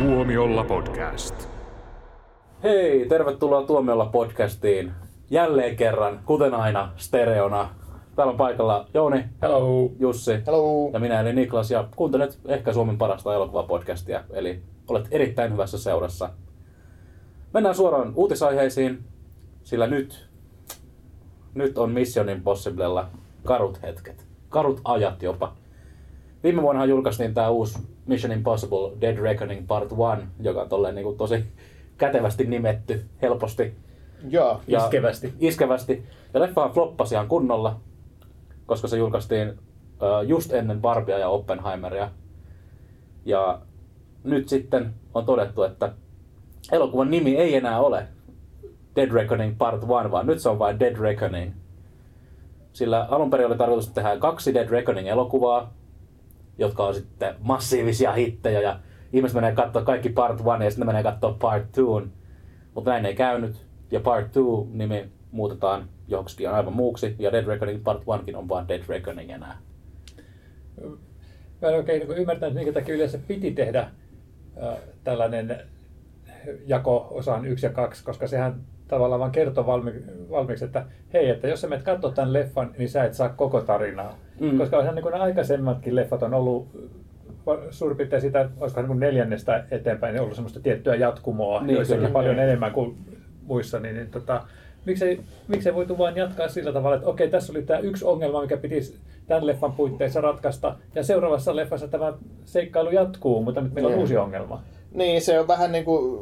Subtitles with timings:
[0.00, 1.48] Tuomiolla podcast.
[2.62, 4.92] Hei, tervetuloa Tuomiolla podcastiin.
[5.30, 7.74] Jälleen kerran, kuten aina, stereona.
[8.16, 9.92] Täällä on paikalla Jouni, Hello.
[9.98, 10.90] Jussi Hello.
[10.92, 11.70] ja minä eli Niklas.
[11.70, 16.30] Ja kuuntelet ehkä Suomen parasta elokuvapodcastia, eli olet erittäin hyvässä seurassa.
[17.54, 19.04] Mennään suoraan uutisaiheisiin,
[19.62, 20.28] sillä nyt,
[21.54, 23.08] nyt on Mission Impossiblella
[23.44, 24.26] karut hetket.
[24.48, 25.59] Karut ajat jopa.
[26.42, 31.16] Viime vuonna julkaistiin tämä uusi Mission Impossible Dead Reckoning Part 1, joka on tolleen niin
[31.16, 31.44] tosi
[31.98, 33.74] kätevästi nimetty, helposti
[34.28, 34.60] Joo.
[34.66, 35.34] ja Iskevästi.
[35.40, 36.04] Iskevästi.
[36.34, 37.80] Ja leffa floppasi ihan kunnolla,
[38.66, 39.58] koska se julkaistiin
[40.26, 42.10] just ennen Barbia ja Oppenheimeria.
[43.24, 43.60] Ja
[44.24, 45.92] nyt sitten on todettu, että
[46.72, 48.06] elokuvan nimi ei enää ole
[48.96, 51.52] Dead Reckoning Part 1, vaan nyt se on vain Dead Reckoning.
[52.72, 55.72] Sillä alun perin oli tarkoitus tehdä kaksi Dead Reckoning-elokuvaa,
[56.60, 58.80] jotka on sitten massiivisia hittejä ja
[59.12, 62.10] ihmiset menee katsoa kaikki Part 1 ja sitten ne menee katsoa Part 2.
[62.74, 64.40] Mutta näin ei käynyt ja Part 2
[64.72, 69.58] nimi muutetaan joksikin aivan muuksi ja Dead Reckoning Part 1 on vaan Dead Reckoning enää.
[71.62, 75.58] Mä en oikein niin ymmärtänyt, minkä takia yleensä piti tehdä äh, tällainen
[76.66, 79.92] jako osaan yksi ja kaksi, koska sehän tavallaan vaan kertoo valmi,
[80.30, 83.60] valmiiksi, että hei, että jos sä menet katsoa tämän leffan, niin sä et saa koko
[83.60, 84.18] tarinaa.
[84.40, 84.58] Mm.
[84.58, 86.68] Koska ihan niin kuin ne aikaisemmatkin leffat on ollut
[87.70, 91.76] suurin piirtein sitä, olisiko niin kuin neljännestä eteenpäin, niin ollut semmoista tiettyä jatkumoa, Niin, niin,
[91.76, 92.12] joissakin kyllä.
[92.12, 92.96] paljon enemmän kuin
[93.42, 94.42] muissa, niin, niin tota,
[94.86, 98.56] miksei, miksei voitu vain jatkaa sillä tavalla, että okei, tässä oli tämä yksi ongelma, mikä
[98.56, 98.80] piti
[99.26, 102.12] tämän leffan puitteissa ratkaista, ja seuraavassa leffassa tämä
[102.44, 104.00] seikkailu jatkuu, mutta nyt meillä on Niin.
[104.00, 104.62] uusi ongelma.
[104.94, 106.20] Niin, se on vähän niin kuin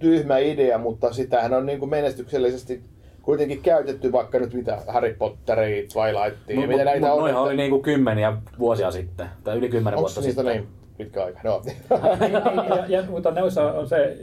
[0.00, 2.80] tyhmä idea, mutta sitähän on niin kuin menestyksellisesti
[3.22, 7.18] kuitenkin käytetty vaikka nyt mitä Harry Potteria, Twilightia, Mut- mitä näitä on.
[7.18, 10.46] noihän että- oli niinku kymmeniä vuosia sitten, tai yli kymmenen Onko vuotta sitten.
[10.46, 11.40] niin pitkä aika?
[11.44, 11.62] No.
[12.68, 14.16] ja, ja, mutta noissa on se,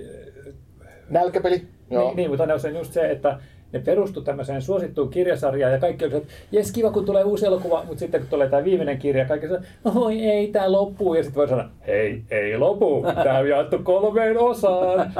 [1.10, 1.68] Nälkäpeli?
[1.92, 2.04] Joo.
[2.06, 3.40] niin, niin, mutta noissa on just se, että
[3.74, 7.84] ne perustu tämmöiseen suosittuun kirjasarjaan ja kaikki se, että jes kiva kun tulee uusi elokuva,
[7.84, 11.14] mutta sitten kun tulee tämä viimeinen kirja, kaikki sanoo, oi ei, tämä loppuu.
[11.14, 15.14] Ja sitten voi sanoa, hei, ei lopu, tämä on jaettu kolmeen osaan.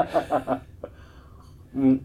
[1.74, 2.00] Mm.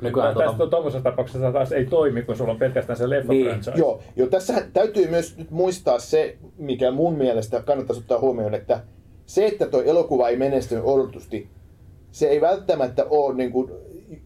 [0.00, 3.32] Nykyään Tästä tota, on tuommoisessa tapauksessa taas ei toimi, kun sulla on pelkästään se leffa
[3.32, 3.46] Niin.
[3.46, 3.72] franchise.
[3.78, 8.80] Joo, jo, tässä täytyy myös nyt muistaa se, mikä mun mielestä kannattaisi ottaa huomioon, että
[9.26, 11.48] se, että tuo elokuva ei menestynyt odotusti,
[12.10, 13.70] se ei välttämättä ole niin kuin,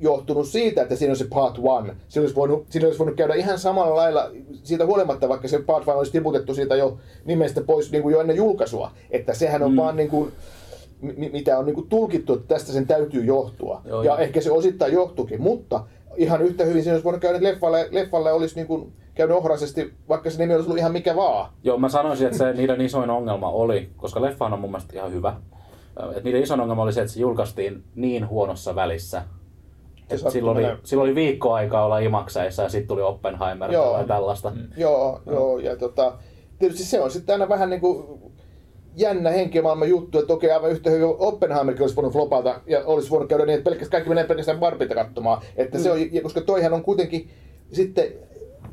[0.00, 1.96] johtunut siitä, että siinä on se part one.
[2.08, 4.30] Siinä olisi, voinut, siinä olisi voinut käydä ihan samalla lailla
[4.62, 8.20] siitä huolimatta, vaikka se part one olisi tiputettu siitä jo nimestä pois niin kuin jo
[8.20, 8.90] ennen julkaisua.
[9.10, 9.76] Että sehän on mm.
[9.76, 10.32] vaan niin kuin,
[11.00, 13.82] mi- mitä on niin kuin tulkittu, että tästä sen täytyy johtua.
[13.84, 14.18] Joo, ja joo.
[14.18, 15.84] ehkä se osittain johtukin, mutta
[16.16, 20.30] ihan yhtä hyvin siinä olisi voinut käydä leffalle, leffalle olisi niin kuin käynyt ohraisesti, vaikka
[20.30, 21.50] se nimi olisi ollut ihan mikä vaan.
[21.64, 25.12] Joo, mä sanoisin, että se niiden isoin ongelma oli, koska leffahan on mun mielestä ihan
[25.12, 25.36] hyvä,
[26.10, 29.22] että niiden isoin ongelma oli se, että se julkaistiin niin huonossa välissä.
[30.10, 33.92] Et silloin, oli, silloin oli viikko aikaa olla imakseissa ja sitten tuli Oppenheimer Joo.
[33.92, 34.50] tai tällaista.
[34.50, 34.68] Mm.
[34.76, 36.12] Joo, joo, ja tota,
[36.58, 38.04] tietysti se on sitten aina vähän niin kuin
[38.96, 43.28] jännä henkimaailman juttu, että okei, aivan yhtä hyvin Oppenheimerkin olisi voinut flopata ja olisi voinut
[43.28, 45.42] käydä niin, että pelkästään, kaikki menee pelkästään Barbita katsomaan.
[45.56, 47.28] Että se on, ja koska toihan on kuitenkin
[47.72, 48.12] sitten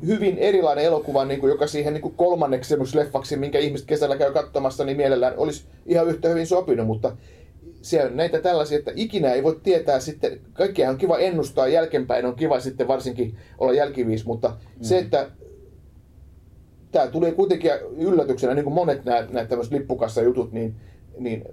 [0.06, 4.32] hyvin erilainen elokuva, niin kuin, joka siihen niin kuin kolmanneksi leffaksi, minkä ihmiset kesällä käy
[4.32, 7.12] katsomassa, niin mielellään olisi ihan yhtä hyvin sopinut, mutta
[8.04, 12.34] on näitä tällaisia, että ikinä ei voi tietää sitten, kaikkea on kiva ennustaa jälkeenpäin, on
[12.34, 14.84] kiva sitten varsinkin olla jälkiviis, mutta mm.
[14.84, 15.30] se, että
[16.92, 20.74] tämä tuli kuitenkin yllätyksenä, niin kuin monet nämä, nämä tämmöiset lippukassa-jutut, niin,
[21.18, 21.44] niin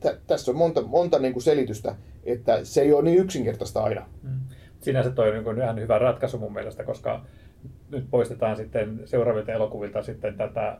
[0.00, 4.06] tä, tässä on monta, monta niin kuin selitystä, että se ei ole niin yksinkertaista aina.
[4.22, 4.40] Mm.
[4.80, 7.24] Sinänsä toi on niin kuin ihan hyvä ratkaisu mun mielestä, koska
[7.90, 10.78] nyt poistetaan sitten seuraavilta elokuvilta sitten tätä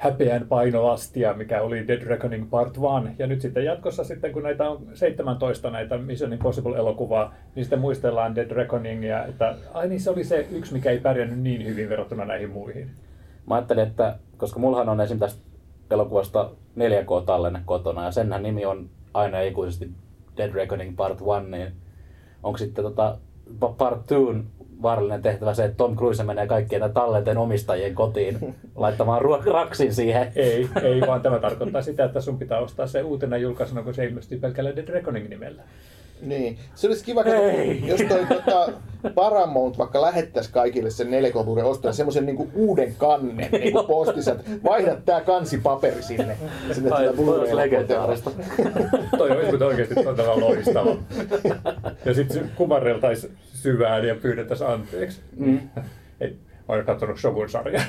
[0.00, 3.14] häpeän painolastia, mikä oli Dead Reckoning Part 1.
[3.18, 8.34] Ja nyt sitten jatkossa sitten, kun näitä on 17 näitä Mission Impossible-elokuvaa, niin sitten muistellaan
[8.34, 12.24] Dead Reckoningia, että ai niin se oli se yksi, mikä ei pärjännyt niin hyvin verrattuna
[12.24, 12.90] näihin muihin.
[13.46, 15.18] Mä ajattelin, että koska mullahan on esim.
[15.18, 15.42] tästä
[15.90, 19.90] elokuvasta 4K-tallenne kotona ja senhän nimi on aina ikuisesti
[20.36, 21.72] Dead Reckoning Part 1, niin
[22.42, 23.18] onko sitten tota
[23.48, 24.14] pa- Part 2
[24.82, 29.94] vaarallinen tehtävä se, että Tom Cruise menee kaikkien näiden tallenten omistajien kotiin laittamaan ruo- raksin
[29.94, 30.32] siihen.
[30.36, 34.04] Ei, ei, vaan tämä tarkoittaa sitä, että sun pitää ostaa se uutena julkaisuna, kun se
[34.04, 35.62] ilmestyy pelkällä Dead Reckoning nimellä.
[36.22, 36.58] Niin.
[36.74, 37.36] Se olisi kiva, kato,
[37.84, 38.72] jos toi tota,
[39.14, 44.44] Paramount vaikka lähettäisi kaikille sen 4 k ostajan semmoisen niinku uuden kannen niinku postissa, että
[44.64, 46.36] vaihda tää kansipaperi sinne.
[46.72, 48.30] sinne Ai, tätä toi olisi legendaarista.
[49.18, 50.96] Toi olisi oikeasti todella loistava.
[52.04, 55.20] Ja sitten kumarreltaisiin syvään ja pyydettäisiin anteeksi.
[55.36, 55.60] Mm.
[56.20, 56.36] Ei,
[56.68, 57.84] mä oon katsonut Shogun-sarjaa.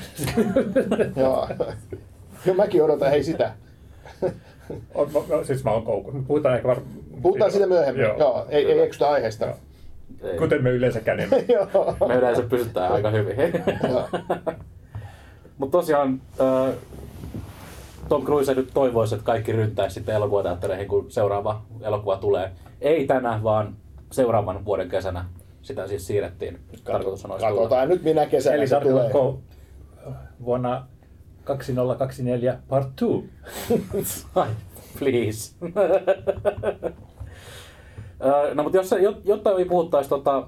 [1.16, 1.50] Joo.
[2.46, 3.54] Joo, mäkin odotan hei sitä.
[4.94, 6.12] On, no, siis mä oon koukku.
[6.28, 6.82] Puhutaan ehkä var...
[7.22, 8.04] Puhutaan siitä myöhemmin.
[8.04, 9.46] Joo, Joo ei, ei eksytä aiheesta.
[9.46, 9.56] Joo.
[10.24, 10.38] Ei.
[10.38, 11.46] Kuten me yleensä kädemme.
[11.56, 11.96] Joo.
[12.08, 13.36] Me yleensä pysytään aika hyvin.
[13.90, 14.10] Joo.
[15.58, 16.74] Mutta tosiaan äh,
[18.10, 22.52] Tom Cruise nyt toivoisi, että kaikki ryntäisi sitten elokuvateattereihin, kun seuraava elokuva tulee.
[22.82, 23.76] Ei tänä, vaan
[24.12, 25.26] seuraavan vuoden kesänä.
[25.62, 26.60] Sitä siis siirrettiin.
[26.84, 27.60] Tarkoitus on olisi tulla.
[27.62, 29.12] Katsotaan nyt minä kesänä Eli se tulee.
[30.46, 30.88] vuonna
[31.44, 34.26] 2024 part 2?
[34.36, 34.50] Ai,
[35.00, 35.56] please.
[38.54, 40.48] No mutta jos, se- jot- jotta ei puhuttaisi tota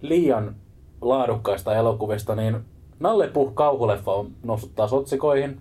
[0.00, 0.54] liian
[1.00, 2.56] laadukkaista elokuvista, niin
[3.00, 5.60] Nalle Puh kauhuleffa on noussut taas otsikoihin.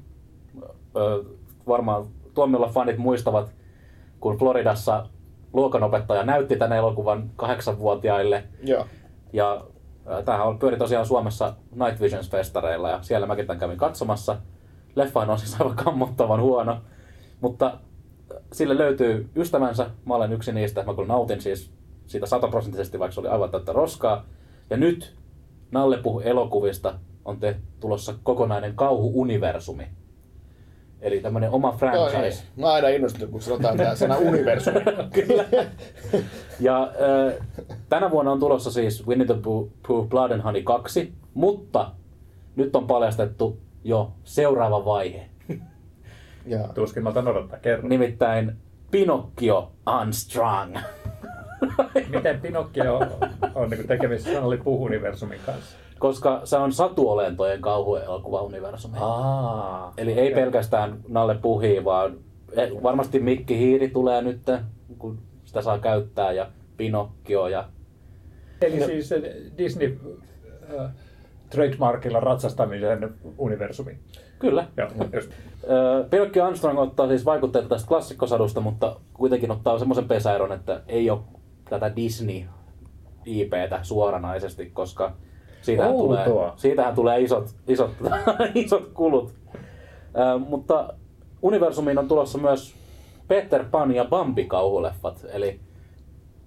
[1.67, 3.51] Varmaan tuomiolla fanit muistavat,
[4.19, 5.07] kun Floridassa
[5.53, 8.43] luokanopettaja näytti tämän elokuvan kahdeksanvuotiaille.
[8.63, 8.85] Joo.
[9.33, 9.61] Ja
[10.25, 14.37] tämähän on, pyöri tosiaan Suomessa Night Visions-festareilla ja siellä mäkin tämän kävin katsomassa.
[14.95, 16.77] Leffa on siis aivan kammottavan huono,
[17.41, 17.77] mutta
[18.53, 19.89] sille löytyy ystävänsä.
[20.05, 20.83] Mä olen yksi niistä.
[20.83, 21.71] Mä kyllä nautin siis
[22.07, 24.25] siitä sataprosenttisesti, vaikka se oli aivan täyttä roskaa.
[24.69, 25.15] Ja nyt
[25.71, 29.83] Nalle puhu elokuvista on te tulossa kokonainen kauhu-universumi.
[31.01, 32.23] Eli tämmöinen oma franchise.
[32.23, 32.31] ei.
[32.55, 34.79] Mä aina innostunut, kun sanotaan tämä sana universumi.
[35.13, 35.45] Kyllä.
[36.59, 37.47] Ja äh,
[37.89, 39.35] tänä vuonna on tulossa siis Winnie the
[39.87, 41.91] Pooh Blood and Honey 2, mutta
[42.55, 45.30] nyt on paljastettu jo seuraava vaihe.
[46.45, 46.67] Joo.
[46.67, 47.87] Tuskin mä otan odottaa, kerro.
[47.87, 48.55] Nimittäin
[48.91, 49.71] Pinocchio
[50.01, 50.77] Unstrung.
[52.15, 53.07] Miten Pinocchio on,
[53.55, 55.77] on niin tekemisissä oli puhuniversumin kanssa?
[55.99, 58.97] Koska se on satuolentojen kauhuelokuva-universumi.
[58.99, 59.93] Aa.
[59.97, 62.17] Eli ei pelkästään Nalle Puhi, vaan
[62.51, 64.41] eh, varmasti Mikki Hiiri tulee nyt,
[64.97, 66.47] kun sitä saa käyttää, ja
[66.77, 67.69] Pinocchio ja
[68.61, 69.99] Eli siis se Disney
[70.79, 70.91] äh,
[71.49, 73.99] trademarkilla ratsastamisen universumi.
[74.41, 74.67] Kyllä.
[74.77, 75.31] Joo, just.
[76.43, 81.19] Armstrong ottaa siis vaikutteita tästä klassikkosadusta, mutta kuitenkin ottaa semmoisen pesäeron, että ei ole
[81.69, 82.43] tätä Disney
[83.25, 85.13] IPtä suoranaisesti, koska
[85.61, 86.53] siitähän tulee, Outoa.
[86.55, 87.91] siitähän tulee isot, isot,
[88.55, 89.33] isot kulut.
[90.17, 90.93] Öö, mutta
[91.41, 92.75] universumiin on tulossa myös
[93.27, 95.59] Peter Pan ja Bambi kauhuleffat, eli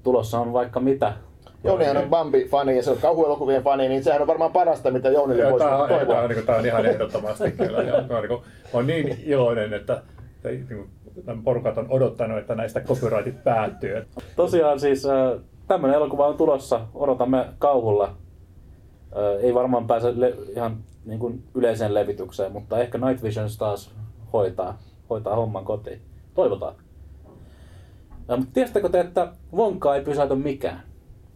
[0.03, 1.13] tulossa on vaikka mitä.
[1.65, 5.43] Jounihan on Bambi-fani ja se on kauhuelokuvien fani, niin sehän on varmaan parasta, mitä Jounille
[5.43, 6.21] Joo, voisi Tämä on, tämä toivoa.
[6.21, 7.83] on, niin tää on ihan ehdottomasti kyllä.
[7.83, 10.03] Ja, oon niin kuin, oon niin iloinen, että
[10.45, 10.89] että niin
[11.25, 14.07] kuin, porukat on odottanut, että näistä copyrightit päättyy.
[14.37, 18.05] Tosiaan siis äh, tämmöinen elokuva on tulossa, odotamme kauhulla.
[18.05, 23.91] Äh, ei varmaan pääse le- ihan niin kuin yleiseen levitykseen, mutta ehkä Night Visions taas
[24.33, 24.79] hoitaa,
[25.11, 26.01] hoitaa homman kotiin.
[26.35, 26.75] Toivotaan.
[28.29, 30.83] Ja, mutta tiesittekö te, että Wonka ei pysäytä mikään?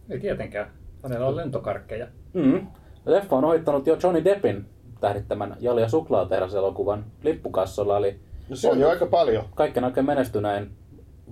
[0.09, 0.71] Ei tietenkään.
[1.03, 2.07] Hänellä on lentokarkkeja.
[2.33, 2.67] Mm.
[3.05, 4.65] Leffa on ohittanut jo Johnny Deppin
[5.01, 8.19] tähdittämän Jali ja suklaatehdas-elokuvan lippukassolla, eli
[8.49, 9.43] No se on jo aika paljon.
[9.55, 10.71] kaikkein oikein menestyneen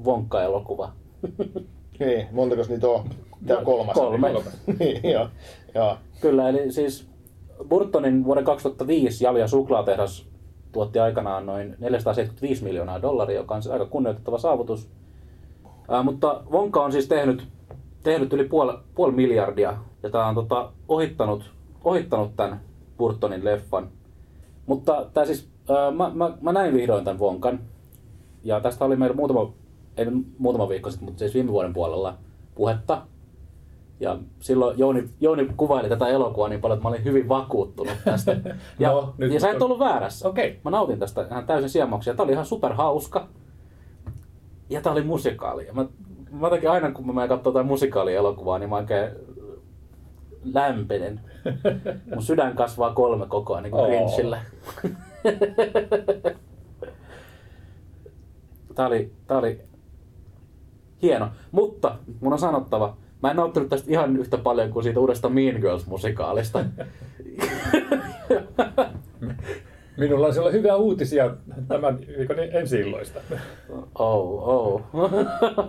[0.06, 0.92] Wonka-elokuva.
[2.00, 3.10] Niin, montakos niitä on?
[3.48, 3.94] Tämä on kolmas.
[3.96, 4.34] Kolme.
[4.80, 5.30] niin, joo.
[5.76, 5.98] joo.
[6.22, 7.08] Kyllä, eli siis
[7.70, 10.28] Burtonin vuoden 2005 Jali ja suklaatehdas
[10.72, 14.90] tuotti aikanaan noin 475 miljoonaa dollaria, joka on siis aika kunnioitettava saavutus.
[15.90, 17.48] Ää, mutta Wonka on siis tehnyt,
[18.04, 21.52] tehnyt yli puoli, puoli miljardia, ja tämä on tota, ohittanut,
[21.84, 22.62] ohittanut tämän
[22.98, 23.88] Burtonin leffan.
[24.66, 27.60] Mutta tää siis, ää, mä, mä, mä, näin vihdoin tämän Wonkan,
[28.44, 29.54] ja tästä oli meillä muutama,
[29.98, 30.06] ei
[30.38, 32.18] muutama viikko sitten, mutta siis viime vuoden puolella
[32.56, 33.02] puhetta.
[34.00, 38.38] Ja silloin Jouni, Jouni kuvaili tätä elokuvaa niin paljon, että mä olin hyvin vakuuttunut tästä.
[38.80, 40.28] Ja, No, nyt- ja sä et ollut väärässä.
[40.30, 40.60] Okei.
[40.64, 42.14] Mä nautin tästä ihan täysin siemauksia.
[42.14, 43.28] Tää oli ihan superhauska.
[44.70, 45.66] Ja tää oli musikaali.
[45.68, 45.86] Ja mä,
[46.32, 49.12] mä jotenkin aina kun mä menen katsomaan jotain musikaalielokuvaa, niin mä oikein
[50.44, 51.22] lämpenen.
[52.14, 53.86] Mun sydän kasvaa kolme koko ajan, niin kuin.
[53.86, 54.42] Grinchillä.
[58.76, 59.62] tää oli, tää oli
[61.02, 61.30] hieno.
[61.52, 65.56] Mutta mun on sanottava, mä en nauttinut tästä ihan yhtä paljon kuin siitä uudesta Mean
[65.56, 66.66] Girls-musikaalista.
[69.98, 71.36] Minulla on siellä hyviä uutisia
[71.68, 73.20] tämän viikon ensi illoista.
[74.00, 74.82] Oh, oh.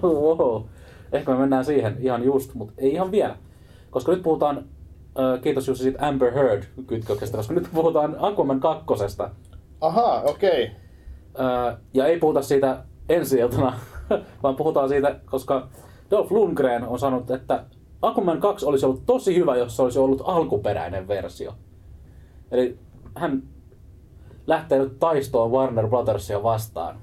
[0.03, 0.63] wow.
[1.13, 3.37] Ehkä me mennään siihen ihan just, mutta ei ihan vielä.
[3.91, 4.57] Koska nyt puhutaan,
[5.19, 9.31] äh, kiitos Jussi siitä Amber Heard-kytköksestä, koska nyt puhutaan Aquaman kakkosesta.
[9.81, 10.71] Ahaa, okei.
[11.41, 13.79] Äh, ja ei puhuta siitä ensi iltana,
[14.43, 15.69] vaan puhutaan siitä, koska
[16.11, 17.65] Dolph Lundgren on sanonut, että
[18.03, 21.55] Aquaman 2 olisi ollut tosi hyvä, jos se olisi ollut alkuperäinen versio.
[22.51, 22.79] Eli
[23.15, 23.43] hän
[24.49, 26.97] lähtee nyt taistoon Warner Brothersia vastaan.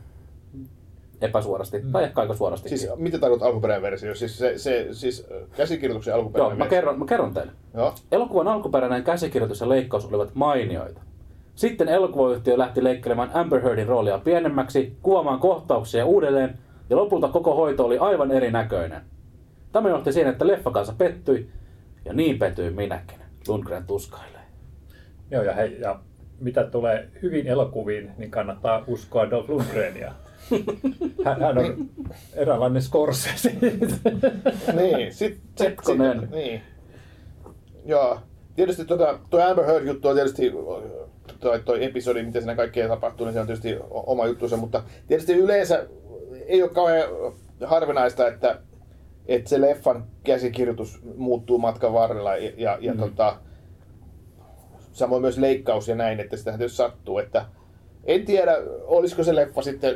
[1.22, 2.70] Epäsuorasti, tai ehkä aika suorasti.
[2.70, 4.16] Siis mitä tarkoittaa alkuperäinen versio?
[4.16, 6.78] Siis, se, se, siis käsikirjoituksen Joo, alkuperäinen mä versio?
[6.78, 7.52] kerron, mä kerron teille.
[7.74, 7.94] Joo.
[8.12, 11.02] Elokuvan alkuperäinen käsikirjoitus ja leikkaus olivat mainioita.
[11.56, 16.58] Sitten elokuvayhtiö lähti leikkelemään Amber Heardin roolia pienemmäksi, kuvaamaan kohtauksia uudelleen,
[16.90, 19.02] ja lopulta koko hoito oli aivan erinäköinen.
[19.72, 21.50] Tämä johti siihen, että leffa kanssa pettyi,
[22.06, 23.20] ja niin pettyi minäkin.
[23.48, 24.42] Lundgren tuskailee.
[25.32, 26.00] Joo, ja, hei, ja
[26.40, 30.14] mitä tulee hyvin elokuviin, niin kannattaa uskoa Dolph Lundgrenia.
[31.26, 31.90] Hän, hän on
[32.34, 33.54] eräänlainen Scorsese.
[34.76, 36.20] niin, sit, sit, Hetkonen.
[36.20, 36.62] sit, niin.
[37.86, 38.20] Joo.
[38.56, 40.52] Tietysti tota, tuo Amber Heard juttu on tietysti
[41.40, 45.34] toi, toi episodi, miten siinä kaikkea tapahtuu, niin se on tietysti oma juttusa, mutta tietysti
[45.34, 45.86] yleensä
[46.48, 47.10] ei ole kauhean
[47.64, 48.60] harvinaista, että,
[49.28, 53.00] että se leffan käsikirjoitus muuttuu matkan varrella ja, ja, ja Mm.
[53.00, 53.38] tota,
[54.96, 57.46] samoin myös leikkaus ja näin, että sitähän tietysti sattuu, että
[58.04, 59.96] en tiedä, olisiko se leffa sitten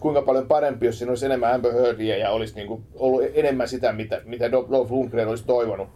[0.00, 3.68] kuinka paljon parempi, jos siinä olisi enemmän Amber Heardia ja olisi niin kuin ollut enemmän
[3.68, 5.88] sitä, mitä, mitä Dolph Lundgren olisi toivonut.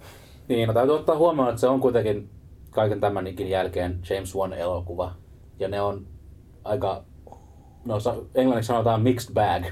[0.49, 2.28] Niin, no täytyy ottaa huomioon, että se on kuitenkin
[2.71, 5.12] kaiken tämänkin jälkeen James Wan-elokuva.
[5.59, 6.07] Ja ne on
[6.64, 7.04] aika,
[7.85, 7.99] no
[8.35, 9.64] englanniksi sanotaan mixed bag.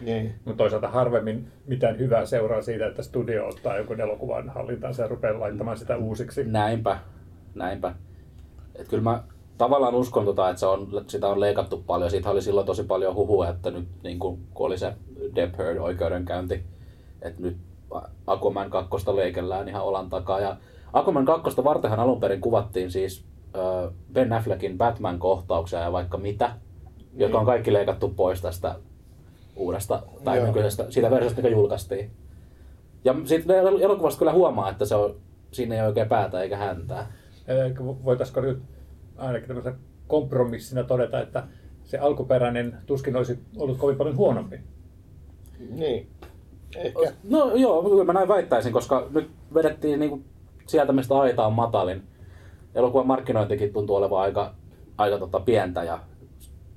[0.00, 0.34] Niin.
[0.44, 5.40] Mutta toisaalta harvemmin mitään hyvää seuraa siitä, että studio ottaa jonkun elokuvan hallintaansa ja rupeaa
[5.40, 6.44] laittamaan sitä uusiksi.
[6.44, 6.98] Näinpä,
[7.56, 7.94] näinpä.
[8.74, 9.22] Et kyllä mä
[9.58, 12.10] tavallaan uskon, tota, että se on, sitä on leikattu paljon.
[12.10, 14.92] Siitä oli silloin tosi paljon huhua, että nyt niin kun, kun oli se
[15.34, 16.64] Depp Heard oikeudenkäynti,
[17.22, 17.56] että nyt
[18.26, 20.40] Aquaman 2 leikellään ihan olan takaa.
[20.40, 20.56] Ja
[20.92, 23.24] Aquaman 2 vartenhan alun perin kuvattiin siis
[24.12, 26.52] Ben Affleckin Batman-kohtauksia ja vaikka mitä,
[27.16, 28.74] jotka on kaikki leikattu pois tästä
[29.56, 30.46] uudesta, tai Joo.
[30.46, 32.10] nykyisestä, siitä versiosta, mikä julkaistiin.
[33.04, 35.14] Ja sitten elokuvasta kyllä huomaa, että se on,
[35.52, 37.12] siinä ei oikein päätä eikä häntää.
[38.04, 38.62] Voitaisiko nyt
[39.16, 39.76] ainakin tämmöisenä
[40.06, 41.46] kompromissina todeta, että
[41.84, 44.60] se alkuperäinen tuskin olisi ollut kovin paljon huonompi.
[45.70, 46.08] Niin.
[46.76, 47.12] Ehkä.
[47.30, 50.22] No joo, kyllä mä näin väittäisin, koska nyt vedettiin niinku
[50.66, 52.02] sieltä, mistä aita on matalin.
[52.74, 54.54] Elokuvan markkinointikin tuntuu olevan aika,
[54.98, 55.98] aika tota pientä ja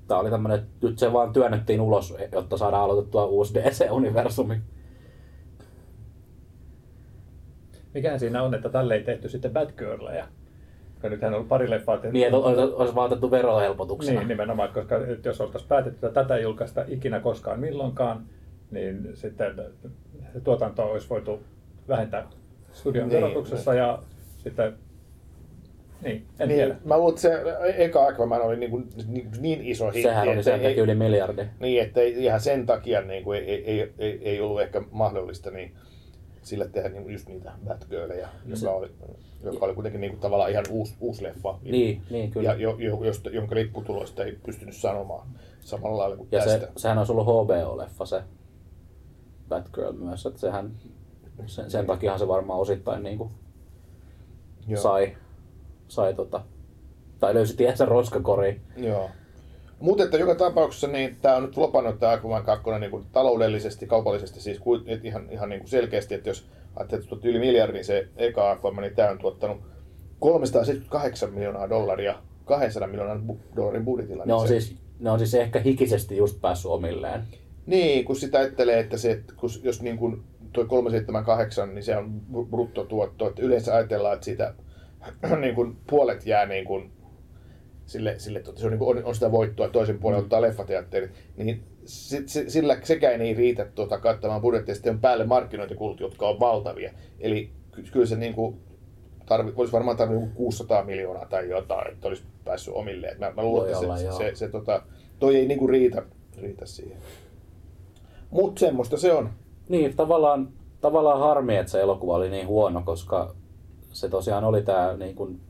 [0.08, 4.62] tää oli tämmönen, että nyt se vaan työnnettiin ulos, jotta saadaan aloitettua uusi DC-universumi.
[7.94, 10.28] Mikähän siinä on, että tälle ei tehty sitten Batgirlia?
[11.00, 12.14] Koska nythän on ollut pari leffaa tehty.
[12.14, 14.20] Niin, että olisi, olisi vaan otettu verohelpotuksena.
[14.20, 18.24] Niin, nimenomaan, koska nyt jos oltaisiin päätetty, että tätä ei julkaista ikinä koskaan milloinkaan,
[18.72, 19.56] niin sitten
[20.34, 21.40] se tuotanto olisi voitu
[21.88, 22.28] vähentää
[22.72, 24.00] studion Niin, verotuksessa ja
[24.38, 24.74] sitten,
[26.02, 26.76] niin, en Niin, tiedä.
[26.86, 27.44] mä luulen, että se
[27.84, 30.78] eka Aquaman oli niin, kuin, niin, niin iso hitti, Sehän oli että sen takia ei,
[30.78, 31.42] yli miljardi.
[31.60, 35.72] niin, että ihan sen takia niin kuin, ei, ei, ei, ei, ollut ehkä mahdollista niin
[36.50, 38.92] sille tehdä niin, just niitä Batgirleja, joka oli,
[39.44, 41.60] joka oli kuitenkin niin kuin, tavallaan ihan uusi, uusi leffa.
[41.62, 42.50] Niin, niin kyllä.
[42.50, 45.28] Ja jo, jo, josta, jonka lipputuloista ei pystynyt sanomaan
[45.60, 46.60] samalla lailla kuin Ja tästä.
[46.60, 48.24] se, sehän olisi ollut HBO-leffa se
[49.50, 50.72] Batgirl myös, että sehän,
[51.46, 53.30] sen, sen takiahan se varmaan osittain niin kuin
[54.68, 54.82] Joo.
[54.82, 55.18] sai,
[55.88, 56.42] sai tota,
[57.20, 58.62] tai löysi tiensä roskakoriin.
[58.78, 59.10] Joo.
[59.80, 63.88] Mutta että joka tapauksessa niin tämä on nyt lopannut tämä Aquaman 2 niin kuin taloudellisesti,
[63.88, 64.62] kaupallisesti siis
[65.04, 68.96] ihan, ihan niin kuin selkeästi, että jos ajattelet, että yli miljardin se eka Aquaman, niin
[68.96, 69.58] tämä on tuottanut
[70.20, 74.26] 378 miljoonaa dollaria 200 miljoonan bu- dollarin budjetilla.
[74.26, 77.22] Ne on, se, siis, ne on siis ehkä hikisesti just päässyt omilleen.
[77.66, 81.98] Niin, kun sitä ajattelee, että se, että kun, jos niin kuin tuo 378, niin se
[81.98, 84.54] on br- bruttotuotto, että yleensä ajatellaan, että siitä
[85.42, 86.92] niin kuin puolet jää niin kuin
[87.90, 91.12] sille, sille tuota, se on, niin kuin, on, on, sitä voittoa, toisen puolen ottaa leffateatterit,
[91.38, 96.30] niin sit, sit, sillä sekään ei riitä tuota, kattamaan budjettia, sitten on päälle markkinointikulut, jotka
[96.30, 96.94] on valtavia.
[97.20, 98.60] Eli ky- kyllä se niin kuin,
[99.26, 103.20] tarvi, olisi varmaan tarvinnut joku 600 miljoonaa tai jotain, että olisi päässyt omilleen.
[103.20, 104.18] Mä, mä luulen, että se, joo.
[104.18, 104.82] se, se, tota,
[105.20, 106.04] toi ei niin kuin riitä,
[106.38, 106.98] riitä siihen.
[108.32, 109.30] Mutta semmoista se on.
[109.70, 110.50] Niin, tavallaan,
[110.82, 113.36] tavallaan harmi, että se elokuva oli niin huono, koska
[113.92, 115.42] se tosiaan oli tämä niin kuin,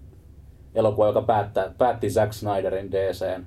[0.75, 3.43] elokuva, joka päättä, päätti Zack Snyderin DCn.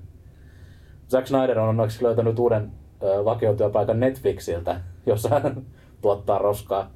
[1.10, 5.62] Zack Snyder on onneksi löytänyt uuden ö, vakiotyöpaikan Netflixiltä, jossa hän
[6.02, 6.90] tuottaa roskaa.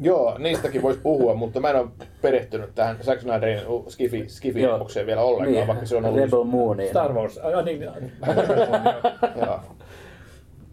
[0.00, 1.88] Joo, niistäkin voisi puhua, mutta mä en ole
[2.22, 4.86] perehtynyt tähän Zack Snyderin skifi, skifi Joo.
[5.06, 6.20] vielä ollenkaan, niin, vaikka se on ollut...
[6.20, 6.88] Rebel Mooniin.
[6.88, 7.82] Star Wars, ah, niin,
[9.46, 9.60] Joo.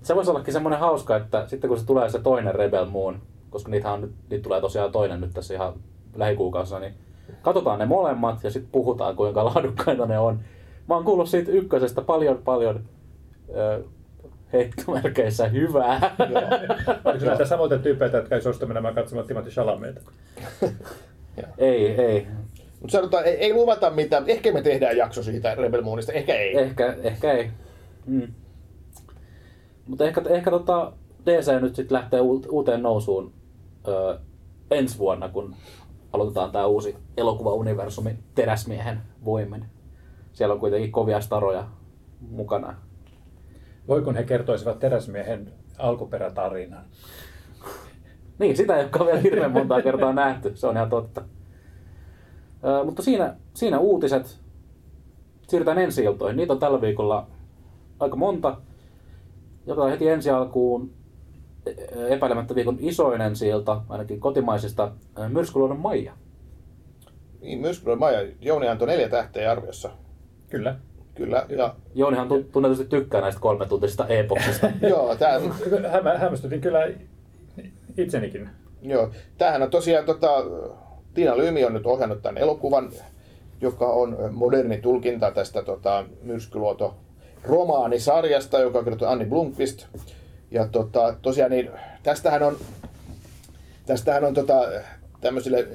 [0.03, 3.71] Se voisi ollakin semmoinen hauska, että sitten kun se tulee se toinen Rebel Moon, koska
[3.71, 5.73] niitä, on, nyt- niitä tulee tosiaan toinen nyt tässä ihan
[6.15, 6.93] lähikuukausina, niin
[7.41, 10.39] katsotaan ne molemmat ja sitten puhutaan kuinka laadukkaita ne on.
[10.88, 12.83] Mä oon kuullut siitä ykkösestä paljon paljon
[13.55, 13.83] ö,
[14.53, 16.15] heittomerkeissä hyvää.
[17.05, 20.01] oliko näitä samoita tyypeitä, jotka ei suostu menemään katsomaan Timothy Chalameita?
[21.57, 22.27] ei, ei.
[22.81, 24.24] Mutta sanotaan, ei, ei luvata mitään.
[24.27, 26.57] Ehkä me tehdään jakso siitä Rebel Moonista, ehkä ei.
[26.57, 27.51] Ehkä, ehkä ei.
[28.05, 28.27] Mm.
[29.88, 30.93] Mutta ehkä, ehkä tota
[31.25, 33.33] DC nyt sitten lähtee uut- uuteen nousuun
[33.88, 34.19] ö,
[34.71, 35.55] ensi vuonna, kun
[36.13, 39.65] aloitetaan tämä uusi elokuva-universumi Teräsmiehen voimin.
[40.33, 41.67] siellä on kuitenkin kovia staroja
[42.29, 42.75] mukana.
[43.87, 46.85] Voi kun he kertoisivat teräsmiehen alkuperätarinan.
[48.39, 51.21] Niin, sitä ei olekaan vielä hirveän montaa kertaa nähty, se on ihan totta.
[52.63, 54.39] Ö, mutta siinä, siinä uutiset.
[55.47, 56.37] Siirrytään ensi iltoihin.
[56.37, 57.27] Niitä on tällä viikolla
[57.99, 58.57] aika monta.
[59.65, 60.91] Jotain heti ensi alkuun
[62.09, 64.91] epäilemättä viikon isoin ensi ilta, ainakin kotimaisista,
[65.29, 66.13] Myrskyluodon Maija.
[67.41, 69.89] Niin, myös kyllä Maja, Jouni antoi neljä tähteä arviossa.
[70.49, 70.75] Kyllä.
[71.15, 74.69] Kyllä, ja Joonihan tu- tunnetusti tykkää näistä kolmetuntisista epoksista.
[74.89, 75.39] joo, tää,
[75.91, 76.87] Hämä, hämmästytin kyllä
[77.97, 78.49] itsenikin.
[78.81, 80.29] joo, tämähän on tosiaan, tota,
[81.13, 82.89] Tiina Lymi on nyt ohjannut tämän elokuvan,
[83.61, 86.95] joka on moderni tulkinta tästä tota, Myrskyluoto
[87.43, 89.87] romaanisarjasta, joka on kirjoitettu Anni Blomqvist.
[90.51, 91.69] Ja tota, tosiaan niin,
[92.03, 92.57] tästähän on,
[93.85, 94.61] tästähän on tota,
[95.21, 95.67] tämmöisille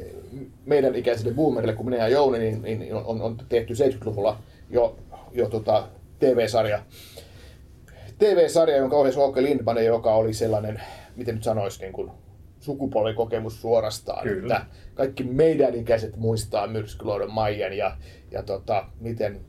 [0.66, 4.38] meidän ikäisille boomerille, kun minä ja Jouni, niin, niin on, on tehty 70-luvulla
[4.70, 4.96] jo,
[5.32, 5.88] jo tota,
[6.18, 6.82] TV-sarja.
[8.18, 10.82] TV-sarja, jonka ohjasi Åke Lindman, joka oli sellainen,
[11.16, 12.10] miten nyt sanoisi, niin kuin
[12.60, 14.22] sukupolvikokemus suorastaan.
[14.22, 14.56] Kyllä.
[14.56, 17.96] Että kaikki meidän ikäiset muistaa Myrskyluodon Maijan ja,
[18.30, 19.40] ja tota, miten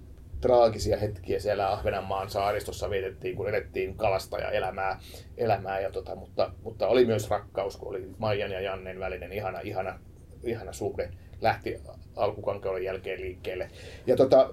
[0.45, 4.99] traagisia hetkiä siellä Ahvenanmaan saaristossa vietettiin, kun elettiin kalasta ja elämää,
[5.37, 9.59] elämää ja tota, mutta, mutta, oli myös rakkaus, kun oli Maijan ja Jannen välinen ihana,
[9.59, 9.99] ihana,
[10.43, 11.09] ihana suhde
[11.41, 11.77] lähti
[12.15, 13.69] alkukankeuden jälkeen liikkeelle.
[14.07, 14.49] Ja, tota,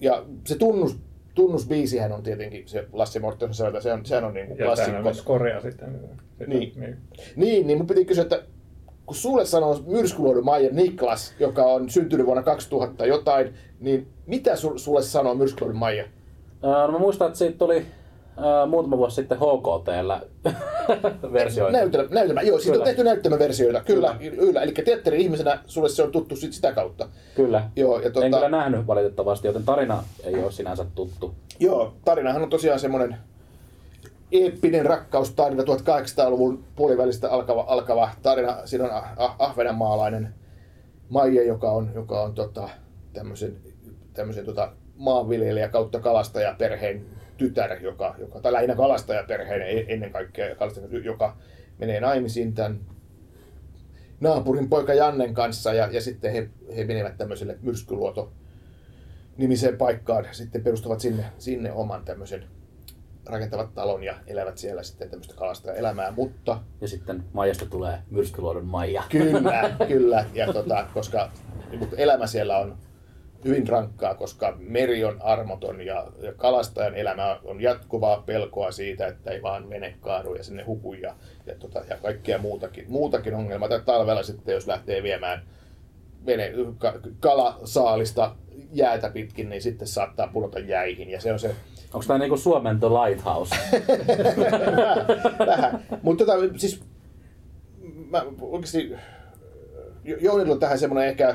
[0.00, 0.98] ja se tunnus,
[1.34, 4.96] tunnusbiisihän on tietenkin se Lassi Mortensen säveltä, se on, sehän on niin kuin Ja tämähän
[4.96, 5.02] on klassikko.
[5.02, 6.00] myös Korea sitten.
[6.38, 6.72] sitten Niin.
[6.76, 6.96] niin.
[7.36, 8.42] Niin, niin mun piti kysyä, että
[9.06, 14.78] kun sulle sanoo Myrskyluodon Maija Niklas, joka on syntynyt vuonna 2000 jotain, niin mitä su,
[14.78, 16.04] sulle sanoo Myrskyluodon Maija?
[16.64, 17.76] Ö, no mä muistan, että siitä tuli
[18.38, 20.20] ö, muutama vuosi sitten HKTllä
[21.32, 21.78] versioita.
[21.78, 22.42] Näytelmä, näytelmä.
[22.42, 22.82] Joo, siitä Kyllä.
[22.82, 24.62] on tehty näytelmäversioita, kyllä, kyllä.
[24.62, 27.08] Eli teatteri-ihmisenä sulle se on tuttu sit sitä kautta.
[27.34, 27.70] Kyllä.
[27.76, 31.34] Joo, ja En tota, kyllä nähnyt valitettavasti, joten tarina ei ole sinänsä tuttu.
[31.60, 33.16] Joo, tarinahan on tosiaan semmoinen
[34.44, 38.66] eeppinen rakkaustarina 1800-luvun puolivälistä alkava, alkava tarina.
[38.66, 40.34] Siinä on ah- ah- ahvenanmaalainen
[41.08, 42.68] Maija, joka on, joka on tota,
[43.12, 43.56] tämmöisen,
[44.14, 47.06] tämmöisen tota, maanviljelijä kautta kalastajaperheen
[47.36, 51.36] tytär, joka, joka, tai lähinnä kalastajaperheen e- ennen kaikkea, kalastaja, joka
[51.78, 52.80] menee naimisiin tämän
[54.20, 58.32] naapurin poika Jannen kanssa ja, ja sitten he, he menevät tämmöiselle myrskyluoto
[59.36, 62.44] nimiseen paikkaan, sitten perustavat sinne, sinne oman tämmöisen
[63.26, 69.02] rakentavat talon ja elävät siellä sitten tämmöistä kalastajaelämää, mutta Ja sitten Maijasta tulee Myrskyluodon Maija.
[69.08, 70.24] Kyllä, kyllä.
[70.34, 71.30] Ja tota, koska
[71.78, 72.78] mutta elämä siellä on
[73.44, 79.30] hyvin rankkaa, koska meri on armoton ja, ja kalastajan elämä on jatkuvaa pelkoa siitä, että
[79.30, 81.14] ei vaan vene kaadu ja sinne huku ja,
[81.46, 83.68] ja, tota, ja kaikkea muutakin, muutakin ongelmaa.
[83.68, 85.42] Tai talvella sitten, jos lähtee viemään
[86.26, 88.36] vene, ka, kalasaalista
[88.72, 91.10] jäätä pitkin, niin sitten saattaa pudota jäihin.
[91.10, 91.54] Ja se on se
[91.96, 93.56] Onko tämä niinku Suomen The Lighthouse?
[95.46, 95.82] vähän.
[96.02, 96.82] Mutta tota, siis
[98.10, 98.94] mä oikeasti
[100.04, 101.34] Jo- Jounilla on tähän semmoinen ehkä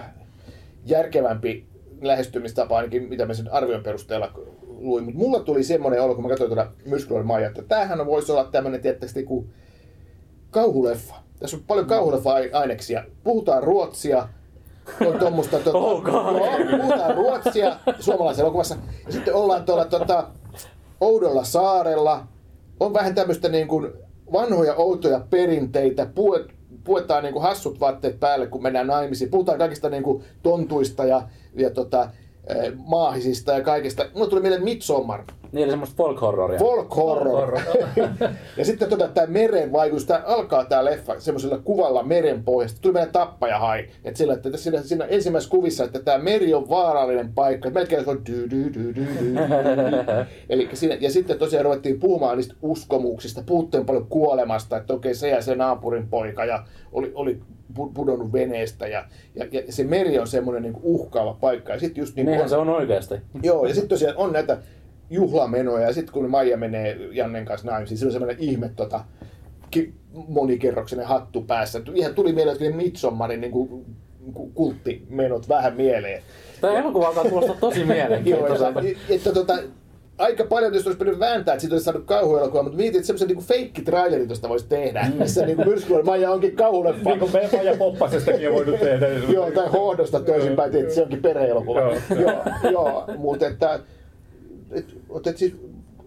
[0.85, 1.65] järkevämpi
[2.01, 4.31] lähestymistapa ainakin, mitä mä sen arvion perusteella
[4.67, 5.03] luin.
[5.03, 8.43] Mutta mulla tuli semmoinen olo, kun mä katsoin tuota Myrskyloiden Maija, että tämähän voisi olla
[8.43, 9.53] tämmöinen, tietysti kuin
[10.51, 11.15] kauhuleffa.
[11.39, 13.03] Tässä on paljon kauhuleffa-aineksia.
[13.23, 14.27] Puhutaan ruotsia,
[15.07, 15.59] on tuommoista...
[15.59, 16.03] Tota, Oh
[16.81, 18.75] puhutaan ruotsia suomalaisessa elokuvassa.
[19.05, 20.27] Ja sitten ollaan tuolla tota,
[21.01, 22.27] oudolla saarella.
[22.79, 23.91] On vähän tämmöistä niin kuin
[24.31, 26.05] vanhoja outoja perinteitä.
[26.05, 26.47] Puet,
[26.83, 29.31] puetaan niin kuin hassut vaatteet päälle, kun mennään naimisiin.
[29.31, 32.09] Puhutaan kaikista niin kuin tontuista ja, ja tota,
[32.47, 34.05] eh, maahisista ja kaikesta.
[34.13, 35.23] Mulle tuli mieleen Midsommar.
[35.51, 36.59] Niin, eli semmoista folk horroria.
[36.59, 37.59] Folk horror.
[38.57, 42.81] ja sitten tota, tämä meren vaikutus, tämä alkaa tämä leffa semmoisella kuvalla meren pohjasta.
[42.81, 43.87] Tuli meidän tappaja hai.
[44.03, 47.69] Että sillä, että siinä, siinä ensimmäisessä kuvissa, että tämä meri on vaarallinen paikka.
[47.69, 49.35] Melkein se on dy, dy, dy, dy, dy.
[50.49, 53.43] Eli siinä, ja sitten tosiaan ruvettiin puhumaan niistä uskomuksista.
[53.45, 57.39] Puhuttiin paljon kuolemasta, että okei se ja se naapurin poika ja oli, oli
[57.79, 58.87] pu- pudonnut veneestä.
[58.87, 61.73] Ja, ja, ja se meri on semmoinen niin uhkaava paikka.
[61.73, 63.15] Ja sitten just niin Niinhän on- se on oikeasti.
[63.43, 64.57] Joo, ja sitten tosiaan on näitä
[65.11, 69.03] juhlamenoja, ja sitten kun Maija menee Jannen kanssa naimisiin, sillä on semmoinen ihme tota,
[69.71, 69.93] ki-
[70.27, 71.81] monikerroksinen hattu päässä.
[71.93, 73.85] Ihan tuli mieleen, että Midsommarin niin kuin,
[74.53, 76.21] kulttimenot vähän mieleen.
[76.61, 78.79] Tämä elokuva alkaa kuulostaa tosi Joo, mielenkiintoiselta.
[78.79, 79.57] että, että, tota,
[80.17, 83.27] aika paljon tietysti olisi pitänyt vääntää, että siitä olisi saanut kauhuelokuva, mutta mietin, että semmoisen
[83.27, 87.09] niin feikki-trailerin tuosta voisi tehdä, missä niin Myrskyluodon Maija onkin kauhuleffa.
[87.09, 89.07] Niin kuin me ja Poppasestakin on voinut tehdä.
[89.07, 91.79] Joo, tai hohdosta toisinpäin, että se onkin perhe-elokuva.
[91.79, 91.95] Joo.
[92.09, 93.79] joo, joo, mutta että,
[94.71, 94.95] et,
[95.27, 95.55] et, siis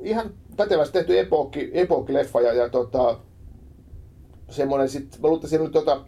[0.01, 3.19] ihan pätevästi tehty epokki, epokki-leffa ja, ja tota,
[4.51, 6.05] semmoinen sit, mä luulen, että tota,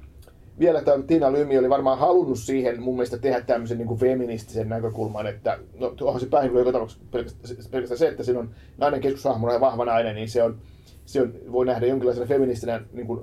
[0.58, 4.68] vielä tämä Tiina Lymi oli varmaan halunnut siihen mun mielestä tehdä tämmöisen niin kuin feministisen
[4.68, 9.00] näkökulman, että no onhan se päihin joka tapauksessa pelkästään, pelkästään se, että siinä on nainen
[9.00, 10.58] keskushahmona ja vahva nainen, niin se on,
[11.06, 13.20] se on, voi nähdä jonkinlaisena feministinä niin kuin,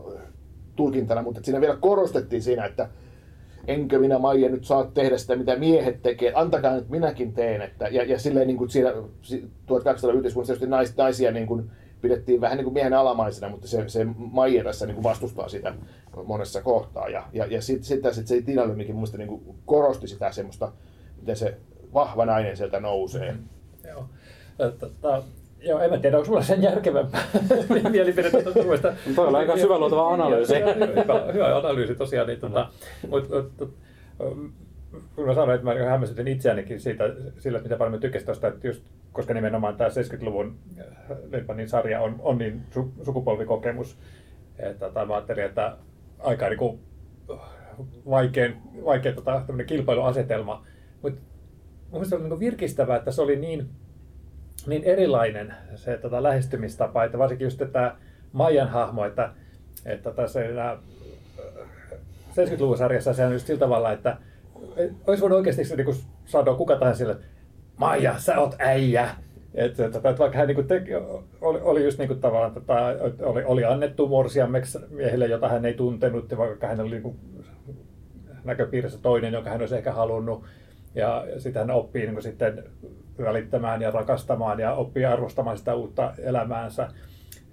[0.75, 2.89] tulkintana, mutta siinä vielä korostettiin siinä, että
[3.67, 7.61] enkö minä Maija nyt saa tehdä sitä, mitä miehet tekee, antakaa nyt minäkin teen.
[7.61, 8.93] Että, ja, ja silleen niin kuin siinä
[9.65, 11.71] 1800 yhteiskunnassa nais, naisia niin kuin,
[12.01, 15.73] pidettiin vähän niin kuin miehen alamaisena, mutta se, se Maija tässä niin kuin vastustaa sitä
[16.25, 17.09] monessa kohtaa.
[17.09, 20.71] Ja, ja, ja sitten sit, sit, se Tiina Lymikin mun niin kuin korosti sitä semmoista,
[21.19, 21.57] miten se
[21.93, 23.31] vahva nainen sieltä nousee.
[23.31, 23.43] Mm,
[23.87, 24.05] joo.
[24.57, 25.23] Tota,
[25.63, 27.23] Joo, en mä tiedä, onko sulla sen järkevämpää
[27.91, 28.93] mielipidettä tuosta.
[29.15, 30.55] Tuo on aika syväluotava analyysi.
[30.55, 32.27] hyvä, hyvä analyysi tosiaan.
[32.27, 32.69] Niin, tota,
[33.09, 33.73] mut, mut,
[35.15, 37.03] kun mä sanoin, että mä hämmästytin itseänikin siitä,
[37.37, 40.57] sillä, mitä paljon mä tykkäsin tuosta, että just, koska nimenomaan tämä 70-luvun
[41.31, 43.97] Lempanin sarja on, on niin su, sukupolvikokemus,
[44.59, 45.77] että tota, mä ajattelin, että
[46.19, 46.79] aika niin kuin,
[48.09, 50.65] vaikein, vaikea tota, kilpailuasetelma,
[51.01, 51.21] mutta
[51.81, 53.69] mun mielestä oli niin virkistävää, että se oli niin
[54.67, 57.95] niin erilainen se tota, lähestymistapa, että varsinkin just tämä
[58.31, 59.29] Maijan hahmo, että,
[59.85, 60.39] että tässä
[62.33, 64.17] 70-luvun sarjassa se on just sillä tavalla, että
[65.07, 65.95] olisi voinut oikeasti se, niin
[66.25, 67.25] sanoa kuka tahansa sille, että
[67.77, 69.09] Maija, sä oot äijä.
[69.53, 70.95] Että, että, että vaikka hän niin teki,
[71.41, 72.73] oli, oli just niin tavallaan, että
[73.21, 77.19] oli, oli annettu morsiammeksi miehille, jota hän ei tuntenut, vaikka hän oli niin
[78.43, 80.43] näköpiirissä toinen, joka hän olisi ehkä halunnut.
[80.95, 82.63] Ja sitten hän oppii niin sitten
[83.17, 86.87] välittämään ja rakastamaan ja oppii arvostamaan sitä uutta elämäänsä.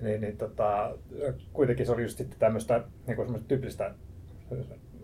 [0.02, 0.92] Niin, niin tota,
[1.52, 3.94] kuitenkin se oli just sitten tämmöistä niin tyypillistä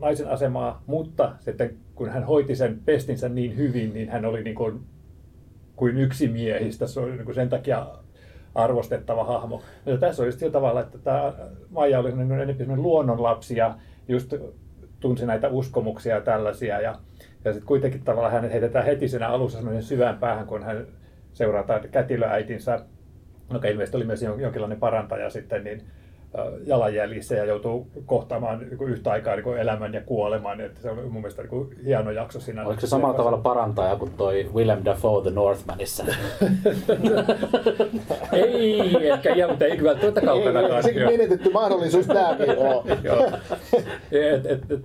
[0.00, 4.56] naisen asemaa, mutta sitten kun hän hoiti sen pestinsä niin hyvin, niin hän oli niin
[4.56, 4.80] kuin,
[5.76, 6.86] kuin yksi miehistä.
[6.86, 7.86] Se oli niin kuin sen takia
[8.54, 9.62] arvostettava hahmo.
[9.86, 11.32] Ja tässä oli sillä tavalla, että tämä
[11.70, 13.74] Maija oli enemmän luonnonlapsi ja
[14.08, 14.34] just
[15.00, 16.80] tunsi näitä uskomuksia ja tällaisia.
[16.80, 16.94] Ja,
[17.46, 20.86] ja sitten kuitenkin tavallaan hänet heitetään heti siinä alussa syvään päähän, kun hän
[21.32, 22.80] seuraa kätilöäitinsä,
[23.52, 25.82] joka ilmeisesti oli myös jonkinlainen parantaja sitten, niin
[26.66, 30.60] jalanjäljissä ja joutuu kohtaamaan niin yhtä aikaa niin elämän ja kuoleman.
[30.60, 32.66] Että se on mun mielestä niin hieno jakso siinä.
[32.66, 36.04] Oliko se samalla tavalla parantaja kuin toi Willem Dafoe The Northmanissa?
[38.32, 40.82] ei ehkä ihan, mutta ei kyllä tuota kaukana.
[40.82, 42.84] Sekin menetetty mahdollisuus tämäkin on.
[44.12, 44.80] et, et, et,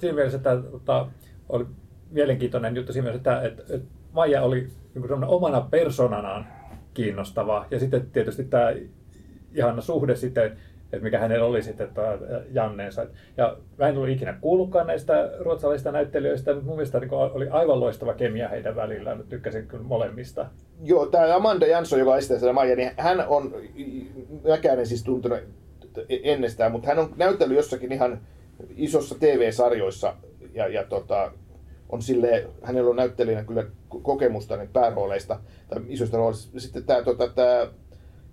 [0.00, 1.06] siinä mielessä että, että,
[1.48, 1.66] oli
[2.10, 6.46] mielenkiintoinen juttu siinä että, että, että Maija oli niin omana persoonanaan
[6.94, 7.66] kiinnostava.
[7.70, 8.72] Ja sitten tietysti tämä
[9.54, 10.56] ihana suhde sitten
[10.94, 12.18] että mikä hänellä oli sitten että
[12.52, 13.06] Janneensa.
[13.36, 17.80] Ja mä en ollut ikinä kuullutkaan näistä ruotsalaisista näyttelijöistä, mutta mun mielestä niin oli aivan
[17.80, 19.18] loistava kemia heidän välillään.
[19.18, 20.46] Mä tykkäsin kyllä molemmista.
[20.82, 23.54] Joo, tämä Amanda Jansson, joka esittää sitä Maija, niin hän on,
[24.48, 25.38] mäkään en siis tuntunut
[26.08, 28.20] ennestään, mutta hän on näytellyt jossakin ihan
[28.76, 30.14] isossa TV-sarjoissa
[30.54, 31.32] ja, ja tota,
[31.88, 33.66] on sille, hänellä on näyttelijänä kyllä
[34.02, 36.60] kokemusta niin päärooleista tai isoista rooleista.
[36.60, 37.66] Sitten tämä, tota, tämä,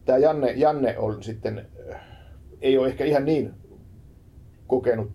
[0.05, 1.67] tämä Janne, Janne on sitten
[2.61, 3.53] ei ole ehkä ihan niin
[4.67, 5.11] kokenut,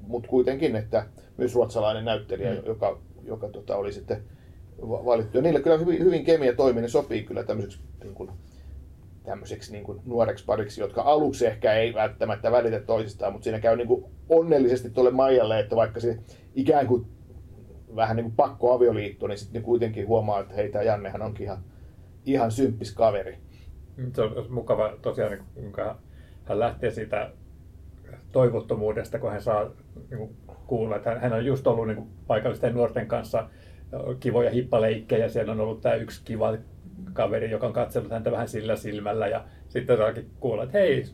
[0.00, 2.66] mutta kuitenkin, että myös ruotsalainen näyttelijä, mm.
[2.66, 4.22] joka, joka tota, oli sitten
[4.82, 5.38] valittu.
[5.38, 8.30] Ja niille kyllä hyvin, hyvin kemia toimii, sopii kyllä tämmöiseksi, niin kuin,
[9.24, 13.76] tämmöiseksi niin kuin nuoreksi pariksi, jotka aluksi ehkä ei välttämättä välitä toisistaan, mutta siinä käy
[13.76, 16.18] niin kuin onnellisesti tuolle Maijalle, että vaikka se
[16.54, 17.06] ikään kuin
[17.96, 21.58] vähän niin kuin pakko avioliitto, niin sitten kuitenkin huomaa, että hei, tämä Jannehan onkin ihan,
[22.26, 23.38] ihan symppis kaveri.
[24.14, 25.72] Se on mukava tosiaan, niin
[26.44, 27.30] hän lähtee siitä
[28.32, 29.70] toivottomuudesta, kun hän saa
[30.10, 33.48] niin kuin, kuulla, että hän on just ollut niin kuin, paikallisten nuorten kanssa
[34.20, 35.28] kivoja hippaleikkejä.
[35.28, 36.56] Siellä on ollut tämä yksi kiva
[37.12, 39.28] kaveri, joka on katsellut häntä vähän sillä silmällä.
[39.28, 41.04] Ja sitten saakin kuulla, että hei,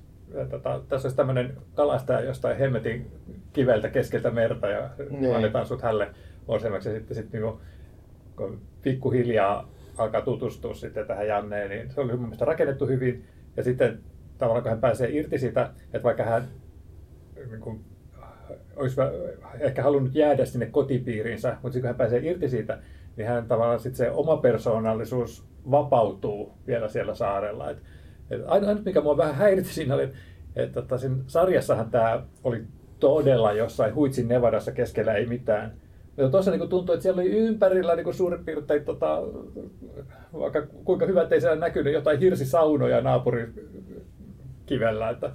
[0.50, 3.10] tota, tässä olisi tämmöinen kalastaja jostain hemmetin
[3.52, 5.37] kiveltä keskeltä merta ja niin.
[5.37, 6.10] annetaan sut hälle
[6.48, 7.54] Ja sitten, sitten niin
[8.37, 13.24] kun pikkuhiljaa alkaa tutustua sitten tähän Janneen, niin se oli mun mielestä rakennettu hyvin.
[13.57, 14.00] Ja sitten
[14.38, 16.48] tavallaan kun hän pääsee irti siitä, että vaikka hän
[17.50, 17.85] niin kuin,
[18.76, 19.00] olisi
[19.61, 22.78] ehkä halunnut jäädä sinne kotipiiriinsä, mutta sitten kun hän pääsee irti siitä,
[23.16, 27.70] niin hän tavallaan sitten se oma persoonallisuus vapautuu vielä siellä saarella.
[27.70, 27.78] Et,
[28.30, 30.16] et aina, mikä mua vähän häiritti siinä oli, että
[30.57, 32.64] et, tota, siinä sarjassahan tämä oli
[33.00, 35.72] todella jossain Huitsin Nevadassa keskellä ei mitään.
[36.16, 39.22] Ja tuossa niin tuntui, että siellä oli ympärillä niin suurin piirtein, tota,
[40.38, 43.48] vaikka kuinka hyvä, ei siellä näkynyt jotain hirsisaunoja naapuri
[44.66, 45.31] kivellä, että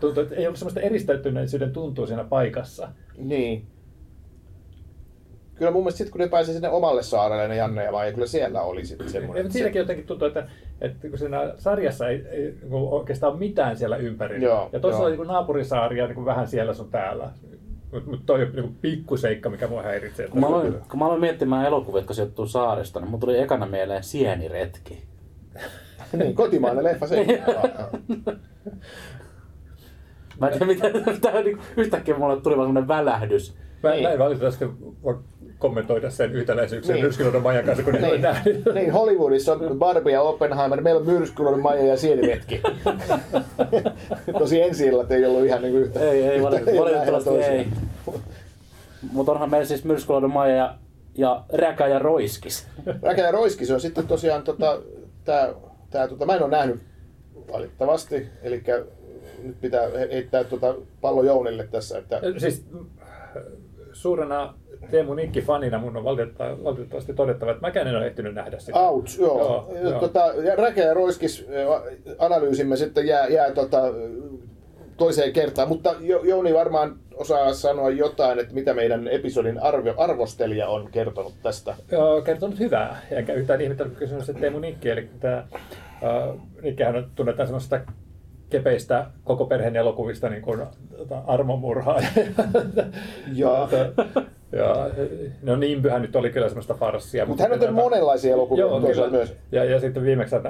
[0.00, 2.88] tuntuu, että ei ollut semmoista eristäytyneisyyden tuntua siinä paikassa.
[3.18, 3.66] Niin.
[5.54, 8.26] Kyllä mun mielestä sitten kun ne pääsivät sinne omalle saarelle, ne Janne ja Maija, kyllä
[8.26, 9.44] siellä oli sitten semmoinen.
[9.44, 10.48] Ja, siinäkin jotenkin tuntuu, että,
[10.80, 14.46] että kun siinä sarjassa ei, ei niin oikeastaan mitään siellä ympärillä.
[14.46, 17.30] Joo, ja tuossa oli niin naapurisaaria niin vähän siellä sun täällä.
[17.92, 20.28] Mutta mut toi on niinku pikkuseikka, mikä mua häiritsee.
[20.28, 23.66] Kun mä, aloin, kun mä aloin miettimään elokuvia, jotka sijoittuu saarista, niin mun tuli ekana
[23.66, 25.02] mieleen Sieniretki.
[26.18, 27.26] niin, kotimainen leffa se.
[30.40, 30.90] Mä en tiedä, mitä,
[31.30, 33.56] tää, niin, yhtäkkiä mulle tuli vaan semmonen välähdys.
[33.82, 34.02] Mä, Niin.
[34.02, 34.64] mä en valitettavasti
[35.02, 35.18] voi
[35.58, 37.04] kommentoida sen yhtäläisyyksiä Niin.
[37.04, 38.62] Myrskyluodon Majan kanssa, kun niin, nähnyt.
[38.74, 42.62] niin, Hollywoodissa on Barbie ja Oppenheimer, meillä on Myrskyluodon Maija ja Sieniretki.
[44.38, 46.00] Tosi ensi illat ei ollut ihan niin yhtä.
[46.00, 47.66] Ei, ei, valitettavasti, ei.
[49.12, 50.74] Mutta onhan meillä siis Myrskyluodon Maija ja,
[51.14, 52.66] ja Räkä ja Roiskis.
[53.02, 54.82] Räkä ja Roiski, se on sitten tosiaan, tota,
[55.24, 55.54] tää,
[55.90, 56.80] tää, tota, mä en ole nähnyt
[57.52, 58.62] valitettavasti, eli
[59.42, 62.66] nyt pitää he- heittää tota pallo Jounille tässä, että Siis
[63.92, 64.54] suurena
[64.90, 68.78] Teemu Nikki-fanina mun on valitettavasti, valitettavasti todettava, että mäkään en ole ehtinyt nähdä sitä.
[68.78, 69.38] Ouch, joo.
[69.38, 73.82] Joo, joo tota, ja Räkä ja Roiskis äh, analyysimme sitten jää, jää tota,
[74.96, 80.68] toiseen kertaan, mutta Jo- Jouni varmaan osaa sanoa jotain, että mitä meidän episodin arvio, arvostelija
[80.68, 81.74] on kertonut tästä.
[81.92, 85.44] Joo, kertonut hyvää, enkä yhtään ihmettänyt, kysymys, että Teemu Nikki, eli tämä
[86.32, 87.80] uh, Nikkihän on- tunnetaan semmoista
[88.50, 90.60] kepeistä koko perheen elokuvista, niin kuin
[90.96, 92.00] tota, armomurhaa.
[93.34, 93.68] Joo.
[94.52, 94.90] ja,
[95.42, 97.26] no Nimbyhän nyt oli kyllä semmoista farssia.
[97.26, 99.10] Mutta hän on tehnyt monenlaisia elokuvia Joo, kyllä.
[99.10, 99.36] myös.
[99.52, 100.42] Ja, ja sitten viimeksi ja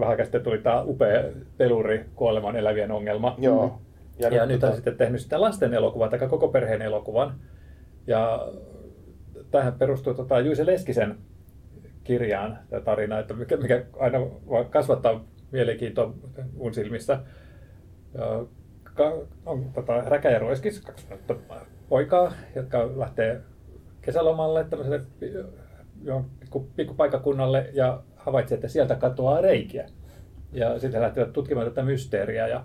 [0.00, 1.24] vähän aikaa sitten tuli tämä upea
[1.56, 3.34] peluri Kuoleman elävien ongelma.
[3.38, 3.80] Joo.
[4.18, 7.34] Ja, ja nyt on sitten tehnyt sitä lasten elokuvan, tai koko perheen elokuvan.
[8.06, 8.48] Ja
[9.50, 11.18] tähän perustuu tota Juise Leskisen
[12.04, 14.18] kirjaan tämä tarina, että mikä, mikä aina
[14.70, 16.14] kasvattaa mielenkiintoa
[16.56, 17.18] mun silmissä.
[18.14, 18.46] Ja
[19.46, 20.82] on tota, Räkä ja Roiskis,
[21.90, 23.40] poikaa, jotka lähtee
[24.00, 25.32] kesälomalle tämmöiselle pi-
[26.02, 29.86] johonkin pikku- pikkupaikkakunnalle ja havaitsee, että sieltä katoaa reikiä.
[30.52, 32.64] Ja sitten he lähtevät tutkimaan tätä mysteeriä ja,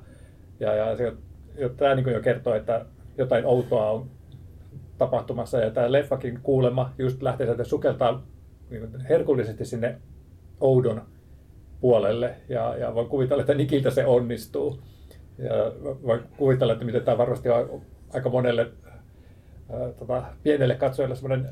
[0.60, 1.14] ja, ja, se,
[1.58, 2.86] ja tämä niin jo kertoo, että
[3.18, 4.10] jotain outoa on
[4.98, 8.24] tapahtumassa ja tämä leffakin kuulemma just lähtee sieltä sukeltaa
[8.70, 10.02] niin herkullisesti sinne
[10.60, 11.02] oudon
[11.80, 14.80] puolelle ja, ja voin kuvitella, että Nikiltä se onnistuu.
[15.38, 15.54] Ja
[16.04, 17.82] voin kuvitella, että miten tämä varmasti on
[18.14, 18.72] aika monelle
[19.74, 21.50] ää, tota, pienelle katsojalle semmoinen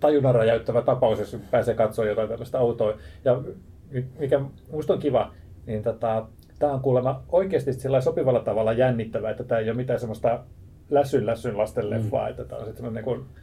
[0.00, 2.94] tajunnan räjäyttävä tapaus, jos pääsee katsoa jotain tällaista autoa.
[3.24, 3.42] Ja
[3.90, 5.32] mi- mikä minusta on kiva,
[5.66, 6.26] niin tota,
[6.58, 10.44] tämä on kuulemma oikeasti sopivalla tavalla jännittävää, että tämä ei ole mitään semmoista
[10.90, 13.42] läsyn läsyn lasten leffaa, että tämä on sitten semmoinen niin kuin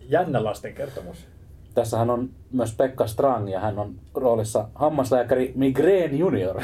[0.00, 1.26] jännä lasten kertomus.
[1.74, 6.62] Tässähän on myös Pekka Strang ja hän on roolissa hammaslääkäri Migraine Junior.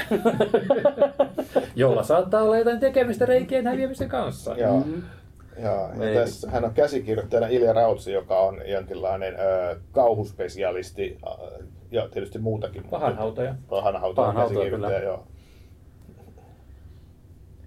[1.76, 4.54] Jolla saattaa olla jotain tekemistä reikien häviämisen kanssa.
[4.54, 4.76] Joo.
[4.76, 5.02] Mm-hmm.
[5.62, 6.14] Ja, Ei.
[6.14, 12.38] ja tässä hän on käsikirjoittajana Ilja Rautsi, joka on jonkinlainen ö, kauhuspesialisti ö, ja tietysti
[12.38, 12.84] muutakin.
[12.84, 13.54] Pahanhautaja.
[13.68, 15.12] Pahanhautaja Pahanhautaja, käsikirjoittaja, kyllä.
[15.12, 15.26] joo.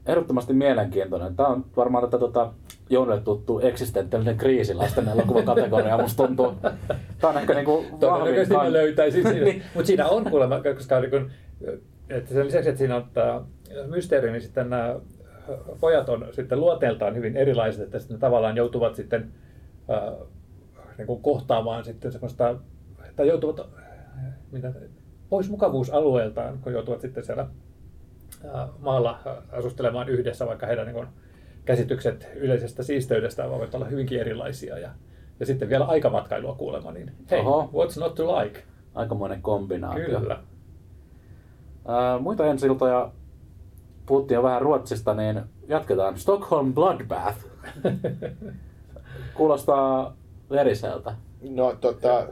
[0.06, 1.36] Ehdottomasti mielenkiintoinen.
[1.36, 2.54] Tämä on varmaan tätä tota,
[2.89, 6.54] Jounille tuttu eksistentiaalinen kriisi lasten elokuvan kategoria, musta tuntuu.
[7.19, 9.45] Tämä on ehkä niinku vahvin Todennäköisesti mä löytäisin siinä.
[9.49, 9.63] Niin.
[9.73, 11.32] Mutta siinä on kuulemma, koska niin kun,
[12.10, 13.41] että sen lisäksi, että siinä on tämä
[13.88, 14.95] mysteeri, niin sitten nämä
[15.80, 19.32] pojat on sitten luonteeltaan hyvin erilaiset, että sitten ne tavallaan joutuvat sitten
[19.90, 20.28] äh,
[20.98, 22.56] niin kuin kohtaamaan sitten semmoista,
[23.16, 23.62] tai joutuvat
[24.52, 24.74] mitä,
[25.30, 27.48] pois mukavuusalueeltaan, kun joutuvat sitten siellä
[28.46, 29.20] äh, maalla
[29.52, 31.08] asustelemaan yhdessä, vaikka heidän niin kuin,
[31.66, 34.80] käsitykset yleisestä siisteydestä voivat olla hyvinkin erilaisia.
[34.80, 34.90] Ja,
[35.40, 37.70] ja sitten vielä aikamatkailua kuulemma, niin hei, Oho.
[37.74, 38.64] what's not to like?
[38.96, 40.20] Aikamoinen kombinaatio.
[40.20, 40.40] Kyllä.
[41.88, 43.12] Ää, muita ensiltoja,
[44.10, 46.19] puhuttiin jo vähän Ruotsista, niin jatketaan.
[46.19, 47.38] Stockholm Bloodbath.
[49.38, 50.17] Kuulostaa
[50.50, 51.15] veriseltä.
[51.50, 52.28] No tota,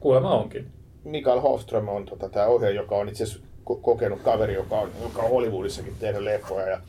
[0.00, 0.72] Kuulemma onkin.
[1.04, 4.90] Mikael Hofström on tota, tämä ohjaaja, joka on itse asiassa ko- kokenut kaveri, joka on,
[5.02, 6.68] joka on Hollywoodissakin tehnyt leffoja.
[6.68, 6.80] Ja,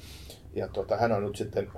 [0.55, 1.71] ja tota, hän on nyt sitten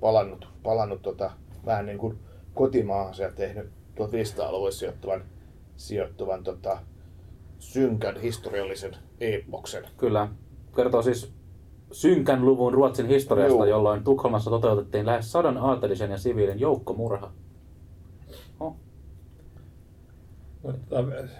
[0.00, 1.30] palannut, palannut tota,
[1.66, 2.18] vähän niin kuin
[2.54, 3.66] kotimaahansa ja tehnyt
[4.00, 5.24] 1500-luvulle sijoittuvan,
[5.76, 6.78] sijoittuvan tota,
[7.58, 9.84] synkän historiallisen epoksen.
[9.96, 10.28] Kyllä.
[10.76, 11.32] Kertoo siis
[11.92, 13.64] synkän luvun Ruotsin historiasta, Juu.
[13.64, 17.32] jolloin Tukholmassa toteutettiin lähes sadan aatelisen ja siviilin joukkomurha.
[18.60, 18.76] Oh.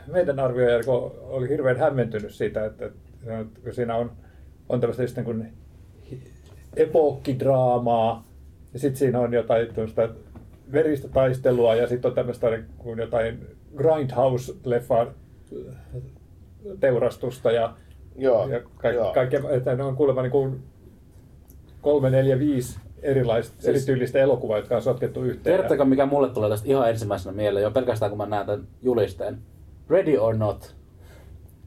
[0.06, 0.80] Meidän arvioija
[1.20, 4.12] oli hirveän hämmentynyt siitä, että, että kun siinä on,
[4.68, 5.52] on tämmöistä just niin kuin
[6.76, 8.24] epokkidraamaa,
[8.72, 9.68] ja sitten siinä on jotain
[10.72, 15.08] veristä taistelua, ja sitten on tämmöistä niin kuin jotain Grindhouse-leffan
[16.80, 17.74] teurastusta, ja,
[18.16, 19.12] Joo, ja ka- joo.
[19.14, 20.62] kaikkea, että ne on kuulemma niin kuin
[21.80, 25.42] kolme, neljä, viisi erilaista, Siis- erityylistä elokuvaa, jotka on sotkettu yhteen.
[25.54, 29.38] Tiedättekö, mikä mulle tulee tästä ihan ensimmäisenä mieleen, jo pelkästään kun mä näen tämän julisteen?
[29.90, 30.74] Ready or not.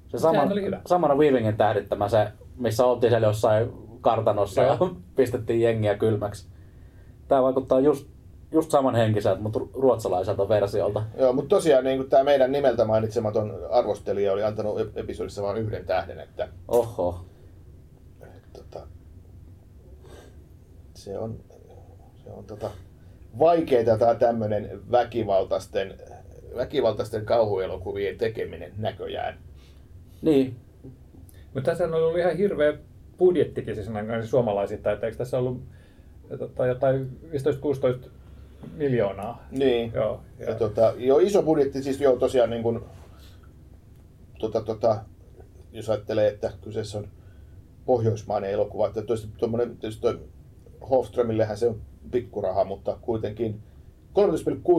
[0.08, 0.42] Se sama,
[0.86, 2.28] samana Weavingin tähdittämä se,
[2.58, 3.70] missä oltiin siellä jossain
[4.02, 4.96] kartanossa ja Joo.
[5.16, 6.48] pistettiin jengiä kylmäksi.
[7.28, 8.08] Tää vaikuttaa just
[8.54, 11.04] just samanhenkiseltä, mutta ruotsalaiselta versiolta.
[11.18, 15.86] Joo, mutta tosiaan niin tämä meidän nimeltä mainitsematon arvostelija oli antanut ep- episodissa vain yhden
[15.86, 17.26] tähden, että Oho.
[18.54, 18.88] tota,
[20.96, 21.40] se on,
[22.24, 22.72] se on tota,
[23.40, 25.94] vaikeaa tämä tämmöinen väkivaltaisten,
[26.56, 29.38] väkivaltaisten kauhuelokuvien tekeminen näköjään.
[30.22, 30.56] Niin,
[31.54, 32.74] Mutta tässä on ollut ihan hirveä
[33.18, 35.62] budjettikin siis ainakin suomalaisittain, että eikö tässä ollut
[36.40, 37.20] tota, jotain
[38.06, 38.10] 15-16
[38.74, 39.48] miljoonaa?
[39.52, 39.92] Niin.
[39.94, 40.22] Joo.
[40.40, 42.80] Ja, ja tota, jo iso budjetti, siis joo tosiaan niin kuin,
[44.40, 45.04] tota, tota,
[45.72, 47.08] jos ajattelee, että kyseessä on
[47.86, 50.20] pohjoismainen elokuva, että tietysti, tuommoinen, tietysti toi
[50.90, 53.64] Hofströmillehän se on pikkuraha, mutta kuitenkin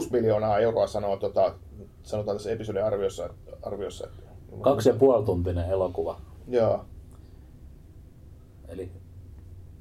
[0.03, 1.55] 13,6 miljoonaa euroa sanoo, tota,
[2.03, 3.31] sanotaan tässä episodin arviossa.
[3.63, 4.23] arviossa että,
[4.61, 6.21] kaksi ja puoli tuntinen elokuva.
[6.49, 6.85] Joo.
[8.69, 8.91] Eli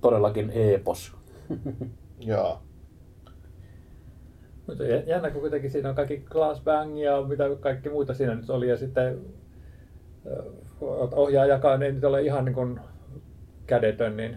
[0.02, 1.14] todellakin epos.
[2.20, 2.62] Joo.
[4.68, 8.36] Mutta jä- jännä, kun kuitenkin siinä on kaikki Glass Bang ja mitä kaikki muuta siinä
[8.36, 8.70] nyt oli.
[8.70, 9.20] Ja sitten
[10.26, 10.44] ö,
[11.16, 12.80] ohjaajakaan ei nyt ole ihan niin kuin
[13.68, 14.36] kädetön, niin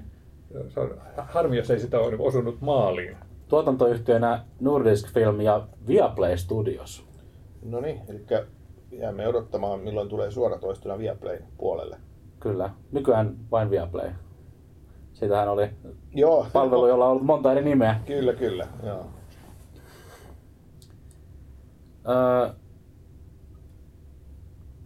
[0.68, 3.16] se on harmi, jos ei sitä ole osunut maaliin.
[3.48, 7.06] Tuotantoyhtiönä Nordisk Film ja Viaplay Studios.
[7.64, 8.24] No niin, eli
[8.92, 11.96] jäämme odottamaan, milloin tulee suoratoistona Viaplayn puolelle.
[12.40, 12.70] Kyllä.
[12.92, 14.10] Nykyään vain Viaplay.
[15.12, 15.70] Siitähän oli
[16.14, 16.46] Joo.
[16.52, 18.00] palvelu, jolla on ollut monta eri nimeä.
[18.06, 18.66] Kyllä, kyllä.
[18.82, 19.06] Joo.
[22.08, 22.50] Öö,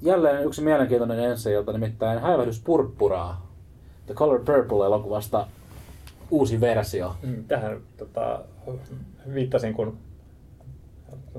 [0.02, 3.50] jälleen yksi mielenkiintoinen ensi ilta, nimittäin Häivähdys purppuraa.
[4.06, 5.46] The Color Purple-elokuvasta
[6.30, 7.14] uusi versio.
[7.22, 8.40] Mm, Tähän tota,
[9.34, 9.98] viittasin, kun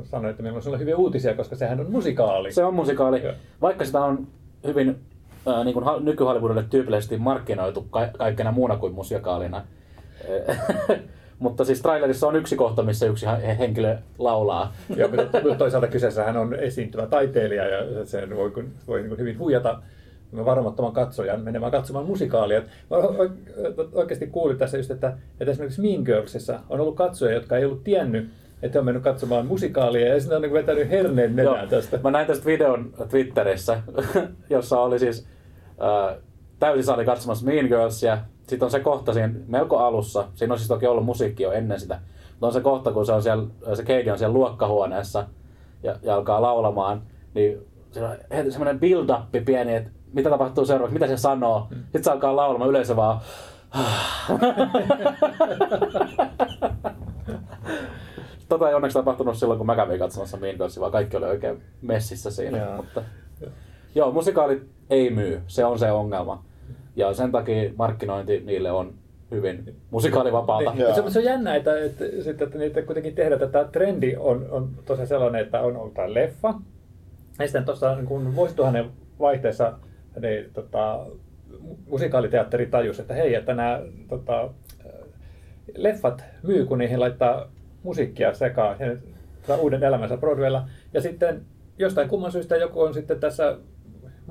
[0.04, 2.52] sanoin, että meillä on sulle hyviä uutisia, koska sehän on musikaali.
[2.52, 3.34] Se on musikaali, Joo.
[3.62, 4.28] vaikka sitä on
[4.68, 4.90] hyvin
[5.48, 9.66] äh, niin kuin nyky-Hollywoodille tyypillisesti markkinoitu ka- kaikkena muuna kuin musikaalina.
[11.42, 14.74] Mutta siis trailerissa on yksi kohta, missä yksi he- henkilö laulaa.
[14.96, 18.54] Ja mutta toisaalta kyseessähän on esiintyvä taiteilija ja sen voi,
[18.88, 19.82] voi niin hyvin huijata
[20.46, 22.62] varmattoman katsojan menemään katsomaan musikaalia.
[22.62, 22.98] Mä
[23.94, 27.84] oikeasti kuulin tässä just, että, että esimerkiksi Mean Girlsissa on ollut katsoja, jotka ei ollut
[27.84, 28.30] tiennyt,
[28.62, 31.68] että on mennyt katsomaan musikaalia ja sitten on niin vetänyt herneen nenään Joo.
[31.68, 32.00] tästä.
[32.04, 33.82] Mä näin tästä videon Twitterissä,
[34.50, 35.28] jossa oli siis
[35.82, 36.18] äh,
[36.60, 38.18] täysi sali katsomassa Mean Girlsia.
[38.48, 40.28] Sitten on se kohta siinä melko alussa.
[40.34, 42.00] Siinä on siis toki ollut musiikki jo ennen sitä.
[42.32, 45.28] Mutta on se kohta, kun se, on siellä, se Katie on siellä luokkahuoneessa
[45.84, 47.02] ja, ja alkaa laulamaan.
[47.34, 51.68] Niin siinä on heti semmoinen build-up pieni, että mitä tapahtuu seuraavaksi, mitä se sanoo.
[51.84, 53.22] Sitten se alkaa laulamaan, yleensä vaan
[58.50, 61.64] Tota ei onneksi tapahtunut silloin, kun mä kävin katsomassa Mean Girlsia, vaan kaikki oli oikein
[61.82, 62.58] messissä siinä.
[62.58, 62.76] Joo.
[62.76, 63.02] Mutta,
[63.96, 66.44] joo, musikaalit ei myy, se on se ongelma.
[66.96, 68.94] Ja sen takia markkinointi niille on
[69.32, 70.74] hyvin musikaalivapaata.
[70.74, 74.16] Niin, se, se on jännä, että, että, että, että niitä kuitenkin tehdään, että tämä trendi
[74.20, 76.54] on, on tosiaan sellainen, että on ollut tämä leffa.
[77.40, 78.86] Ja sitten tuossa niin vuosituhannen
[79.20, 79.74] vaihteessa
[80.22, 81.06] niin, tota,
[81.90, 84.50] musikaaliteatteri tajusi, että hei, että nämä tota,
[85.76, 87.48] leffat myy, kun niihin laittaa
[87.84, 88.96] musiikkia sekaan ja
[89.48, 90.68] saa uuden elämänsä Broadwaylla.
[90.94, 91.42] Ja sitten
[91.78, 93.58] jostain kumman syystä joku on sitten tässä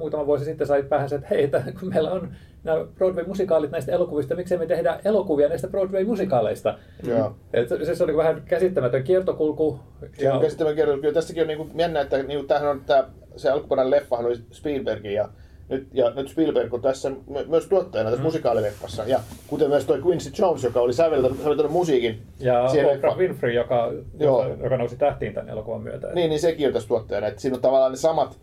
[0.00, 2.32] muutama vuosi sitten sai päähän että hei, että kun meillä on
[2.64, 6.78] nämä Broadway-musikaalit näistä elokuvista, miksei me tehdä elokuvia näistä Broadway-musikaaleista.
[7.06, 7.34] Joo.
[7.52, 9.80] Et se, se oli vähän käsittämätön kiertokulku.
[10.18, 10.40] Ja...
[10.40, 13.04] Käsittämään kerran, kyllä tässäkin on niinku jännä, että niinku, tämähän on tää,
[13.36, 15.28] se alkuperäinen leffahan oli Spielbergin ja
[15.70, 18.26] nyt, ja nyt Spielberg on tässä my- myös tuottajana tässä mm.
[18.26, 19.04] musikaalileffassa.
[19.06, 22.62] Ja kuten myös toi Quincy Jones, joka oli säveltänyt, säveltänyt musiikin Ja
[22.96, 23.18] Oprah.
[23.18, 24.48] Winfrey, joka, Joo.
[24.48, 26.08] joka, joka nousi tähtiin tämän elokuvan myötä.
[26.14, 27.26] Niin, niin sekin on tässä tuottajana.
[27.26, 28.38] Että siinä on tavallaan ne samat,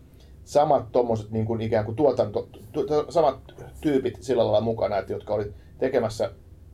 [0.47, 3.39] samat tommoset niin kuin ikään kuin tuotanto, tu, tu, samat
[3.81, 6.31] tyypit sillä lailla mukana, että jotka oli tekemässä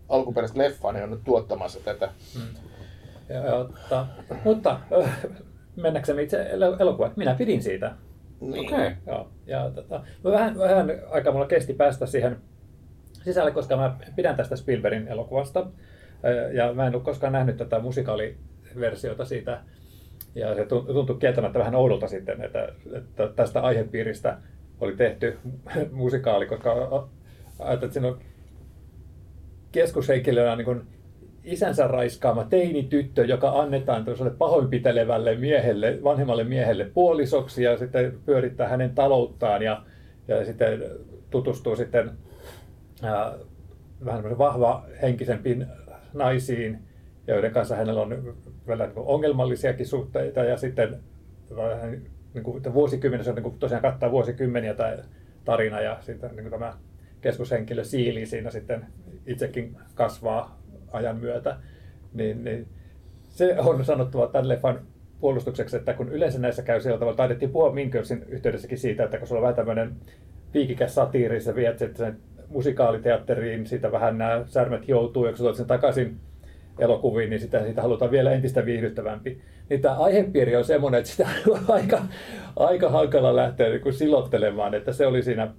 [0.09, 2.09] alkuperäistä leffaa, niin on nyt tuottamassa tätä.
[3.29, 4.07] Ja, ja, mutta,
[4.43, 5.19] mutta äh,
[5.75, 7.13] mennäksemme itse el- elokuvaan.
[7.15, 7.95] Minä pidin siitä.
[8.41, 8.73] Niin.
[8.73, 8.91] Okei.
[9.07, 12.37] Joo, ja tota, vähän, vähän aikaa mulla kesti päästä siihen
[13.23, 15.67] sisälle, koska mä pidän tästä Spielbergin elokuvasta.
[16.25, 19.61] Ö, Ja mä en ole koskaan nähnyt tätä musikaaliversiota siitä.
[20.35, 24.37] Ja se tun- tuntui kieltämättä vähän oudolta sitten, että, että tästä aihepiiristä
[24.79, 25.37] oli tehty
[25.91, 26.71] musikaali, koska
[27.59, 28.19] ajattelin, että siinä on
[29.71, 30.81] keskushenkilönä niin
[31.43, 34.05] isänsä raiskaama teinityttö, joka annetaan
[34.37, 39.83] pahoinpitelevälle miehelle, vanhemmalle miehelle puolisoksi ja sitten pyörittää hänen talouttaan ja,
[40.27, 40.83] ja sitten
[41.29, 42.11] tutustuu sitten
[43.03, 43.33] ää,
[44.05, 45.67] vähän vahva henkisempiin
[46.13, 46.79] naisiin,
[47.27, 48.35] joiden kanssa hänellä on
[48.67, 50.99] vielä niin ongelmallisiakin suhteita ja sitten
[52.33, 54.97] niin kuin, se on niin kuin, tosiaan kattaa vuosikymmeniä tämä
[55.45, 56.73] tarina ja sitten niin kuin tämä
[57.21, 58.85] keskushenkilö Siili siinä sitten
[59.25, 60.59] itsekin kasvaa
[60.91, 61.57] ajan myötä,
[62.13, 62.67] niin, niin
[63.23, 64.79] se on sanottava tämän leffan
[65.19, 69.27] puolustukseksi, että kun yleensä näissä käy sillä tavalla, taidettiin puhua Minkersin yhteydessäkin siitä, että kun
[69.27, 69.95] sulla on vähän tämmöinen
[70.51, 72.17] piikikäs satiiri, sä viet sen
[72.47, 76.19] musikaaliteatteriin, siitä vähän nämä särmet joutuu, ja kun sä sen takaisin
[76.79, 79.41] elokuviin, niin sitä, siitä halutaan vielä entistä viihdyttävämpi.
[79.69, 82.01] Niin tämä aihepiiri on semmoinen, että sitä on aika,
[82.55, 85.51] aika hankala lähteä niin kuin silottelemaan, että se oli siinä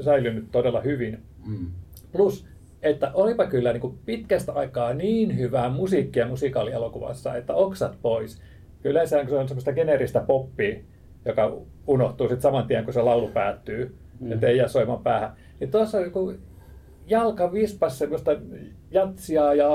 [0.00, 1.18] säilynyt todella hyvin.
[1.46, 1.66] Mm.
[2.12, 2.46] Plus,
[2.82, 8.42] että olipa kyllä niin kuin pitkästä aikaa niin hyvää musiikkia musikaalielokuvassa, että oksat pois.
[8.84, 10.78] Yleensä se on semmoista geneeristä poppia,
[11.24, 11.56] joka
[11.86, 14.32] unohtuu sitten saman tien, kun se laulu päättyy, mm.
[14.32, 15.32] että ei jää soimaan päähän.
[15.60, 16.34] Niin tuossa joku
[17.08, 18.30] jalka vispas semmoista
[18.90, 19.68] jatsia ja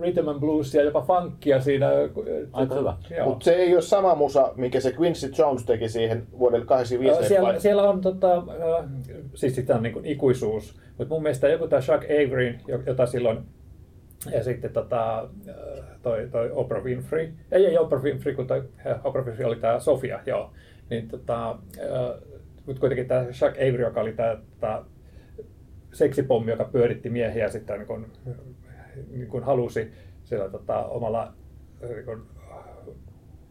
[0.00, 1.90] rhythm and bluesia, jopa funkia siinä.
[2.52, 2.96] Aika hyvä.
[3.24, 7.44] Mutta se ei ole sama musa, minkä se Quincy Jones teki siihen vuodelle 85 siellä,
[7.48, 7.60] leffaan.
[7.60, 8.90] siellä on tota, äh,
[9.34, 13.06] siis sitä on niin kuin ikuisuus, mutta mun mielestä joku tämä Chuck Averyn, jo- jota
[13.06, 13.38] silloin
[14.32, 19.06] ja sitten tota, äh, toi, toi Oprah Winfrey, ei, ei Oprah Winfrey, kun toi äh,
[19.06, 20.50] Oprah Winfrey oli tämä Sofia, joo.
[20.90, 21.58] Niin tota,
[22.66, 24.84] mutta kuitenkin tämä Chuck Avery, joka oli tämä tota,
[25.92, 28.06] seksipommi, joka pyöritti miehiä sitten niin kun,
[29.10, 29.92] niin kun halusi
[30.24, 31.32] sillä tota, omalla,
[31.88, 32.26] niin kun,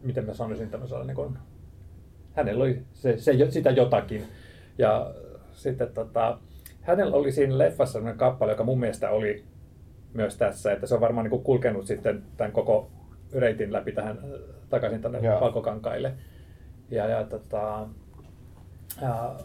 [0.02, 1.38] miten mä sanoisin tämmöisellä, niin kun,
[2.32, 4.24] hänellä oli se, se, sitä jotakin.
[4.78, 5.14] Ja
[5.52, 6.38] sitten tota,
[6.80, 9.44] hänellä oli siinä leffassa sellainen kappale, joka mun mielestä oli
[10.14, 12.90] myös tässä, että se on varmaan niin kuin kulkenut sitten tämän koko
[13.32, 14.18] reitin läpi tähän
[14.68, 16.14] takaisin tänne valkokankaille.
[16.90, 17.88] Ja, ja, tota,
[19.02, 19.36] ja,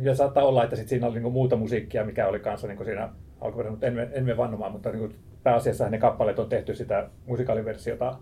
[0.00, 3.08] ja saattaa olla, että sit siinä oli niinku muuta musiikkia, mikä oli kanssa niinku siinä
[3.40, 7.08] alkuperäisessä, mutta en, me- en mene vannomaan, mutta niinku pääasiassa ne kappaleet on tehty sitä
[7.26, 8.18] musikaaliversiota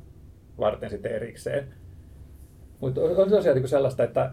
[0.58, 1.68] varten sitten erikseen.
[2.80, 4.32] Mutta on tosiaan niinku sellaista, että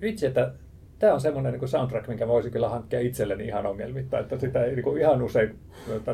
[0.00, 0.52] vitsi, että
[0.98, 4.76] tämä on semmoinen niin soundtrack, minkä voisi kyllä hankkia itselleni ihan ongelmitta, että sitä ei
[4.76, 5.58] niin ihan usein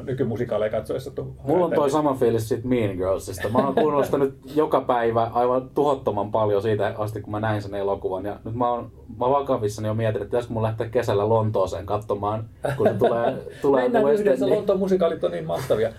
[0.05, 3.49] nykymusikaaleja katsoessa tuu Mulla on toi sama fiilis siitä Mean Girlsista.
[3.49, 7.63] Mä oon kuunnellut sitä nyt joka päivä aivan tuhottoman paljon siitä asti, kun mä näin
[7.63, 8.25] sen elokuvan.
[8.25, 12.45] Ja nyt mä oon, mä vakavissani jo mietin, että pitäisikö mun lähteä kesällä Lontooseen katsomaan,
[12.77, 14.57] kun se tulee, tulee Mennään West yhdessä, Endiin.
[14.57, 15.93] Lontoon musikaalit on niin mahtavia.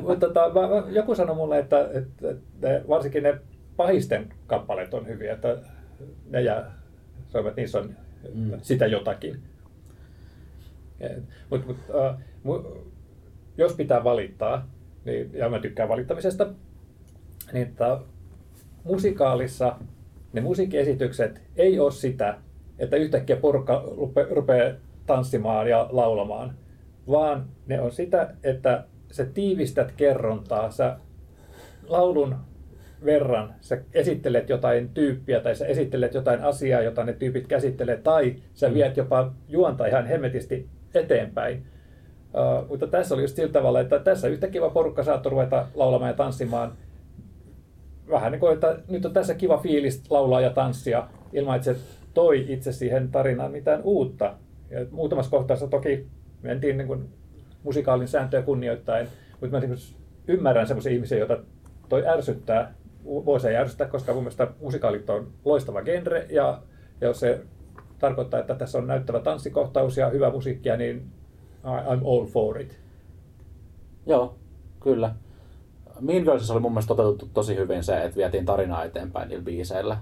[0.00, 0.50] Mutta tota,
[0.88, 3.38] joku sanoi mulle, että, että, että varsinkin ne
[3.76, 5.56] pahisten kappaleet on hyviä, että
[6.30, 6.64] ne ja
[7.28, 7.94] soivat, niissä on
[8.34, 8.50] Mm.
[8.62, 9.42] sitä jotakin.
[11.50, 12.16] Mutta mut, äh,
[12.46, 12.78] mu-
[13.56, 14.68] jos pitää valittaa,
[15.04, 16.46] niin, ja mä tykkään valittamisesta,
[17.52, 18.00] niin että
[18.84, 19.76] musikaalissa
[20.32, 22.38] ne musiikkiesitykset ei ole sitä,
[22.78, 24.74] että yhtäkkiä porukka rupe- rupeaa
[25.06, 26.54] tanssimaan ja laulamaan,
[27.10, 30.96] vaan ne on sitä, että sä tiivistät kerrontaa, sä
[31.88, 32.36] laulun
[33.04, 38.36] verran sä esittelet jotain tyyppiä tai sä esittelet jotain asiaa, jota ne tyypit käsittelee, tai
[38.54, 41.66] sä viet jopa juonta ihan hemmetisti eteenpäin.
[42.34, 46.10] Uh, mutta tässä oli just sillä tavalla, että tässä yhtäkkiä vaan porukka saattoi ruveta laulamaan
[46.10, 46.72] ja tanssimaan.
[48.10, 51.80] Vähän niin kuin, että nyt on tässä kiva fiilis laulaa ja tanssia, ilman että se
[52.14, 54.34] toi itse siihen tarinaan mitään uutta.
[54.70, 56.06] Ja muutamassa kohtaa toki
[56.42, 57.08] mentiin niin kuin
[57.62, 59.08] musikaalin sääntöjä kunnioittain,
[59.40, 59.78] mutta mä niin
[60.28, 61.38] ymmärrän sellaisia ihmisiä, joita
[61.88, 62.74] toi ärsyttää.
[63.08, 66.62] Voisi ei ärsyttää, koska mun mielestä musikaalit on loistava genre, ja
[67.00, 67.40] jos se
[67.98, 71.10] tarkoittaa, että tässä on näyttävä tanssikohtaus ja hyvä musiikkia, niin
[71.64, 72.80] I'm all for it.
[74.06, 74.34] Joo,
[74.80, 75.14] kyllä.
[76.00, 79.98] Mean Girlsissa oli mun mielestä toteutettu tosi hyvin se, että vietiin tarinaa eteenpäin niillä biiseillä.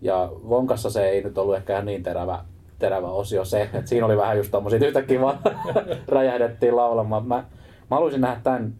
[0.00, 2.44] Ja Vonkassa se ei nyt ollut ehkä niin terävä,
[2.78, 5.38] terävä osio se, että siinä oli vähän just tommosia, yhtäkkiä vaan
[6.08, 7.26] räjähdettiin laulamaan.
[7.26, 7.36] Mä,
[7.90, 8.74] mä haluaisin nähdä tämän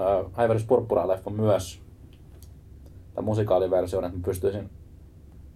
[0.00, 1.85] äh, Häivähdys Purppura-leffon myös,
[3.16, 4.70] tämän musikaaliversion, että mä pystyisin,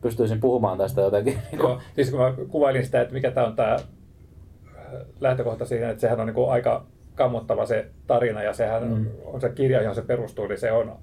[0.01, 1.39] pystyisin puhumaan tästä jotenkin.
[1.59, 3.77] Joo, siis kun mä kuvailin sitä, että mikä tämä on tämä
[5.21, 9.07] lähtökohta siihen, että sehän on niin aika kammottava se tarina ja sehän mm.
[9.25, 10.97] on se kirja, johon se perustuu, niin se on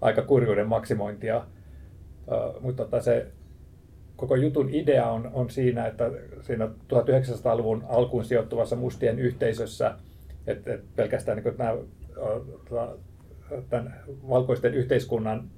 [0.00, 1.36] aika kurjuuden maksimointia.
[1.36, 3.26] Uh, mutta tota se
[4.16, 6.10] koko jutun idea on, on siinä, että
[6.40, 9.94] siinä 1900-luvun alkuun sijoittuvassa mustien yhteisössä,
[10.46, 11.76] että, että pelkästään niin nämä,
[13.70, 13.94] tämän
[14.28, 15.50] valkoisten yhteiskunnan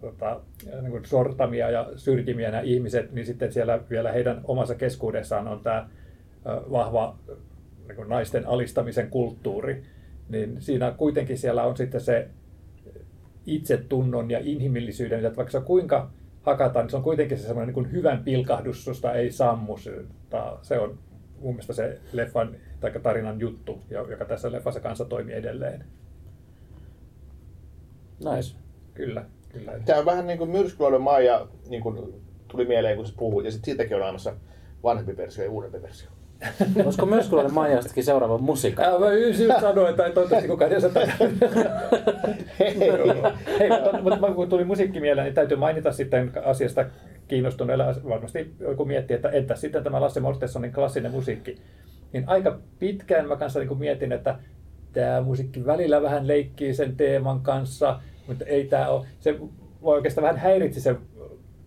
[0.00, 0.40] tota,
[0.80, 5.60] niin kuin sortamia ja syrjimiä nämä ihmiset, niin sitten siellä vielä heidän omassa keskuudessaan on
[5.60, 5.88] tämä
[6.70, 7.18] vahva
[7.88, 9.82] niin kuin naisten alistamisen kulttuuri.
[10.28, 12.28] Niin siinä kuitenkin siellä on sitten se
[13.46, 16.10] itsetunnon ja inhimillisyyden, että vaikka se kuinka
[16.42, 19.76] hakataan, niin se on kuitenkin se semmoinen niin hyvän pilkahdus, josta ei sammu.
[20.62, 20.98] Se- on
[21.40, 25.84] mun mielestä se leffan tai tarinan juttu, jo- joka tässä leffassa kanssa toimii edelleen.
[28.34, 28.56] Nice.
[28.94, 29.72] Kyllä, kyllä.
[29.84, 32.14] Tämä on vähän niin kuin Myrskyloiden Maija niin kuin
[32.48, 34.34] tuli mieleen, kun se puhui, ja sitten siitäkin on olemassa
[34.82, 36.10] vanhempi versio ja uudempi versio.
[36.84, 38.82] Olisiko Myrskyläinen Maijastakin seuraava musiikka?
[38.82, 41.00] Ää, mä just sanoa, että toivottavasti kukaan ei tätä.
[43.58, 46.84] Hei, mutta, mutta kun tuli musiikki mieleen, niin täytyy mainita sitten asiasta
[47.28, 51.56] kiinnostuneella varmasti joku miettii, että entä sitten tämä Lasse Mortessonin klassinen musiikki.
[52.12, 54.38] Niin aika pitkään mä kanssa niin mietin, että
[54.92, 59.38] tämä musiikki välillä vähän leikkii sen teeman kanssa, mutta ei tämä ole, se
[59.82, 60.96] voi oikeastaan vähän häiritsi se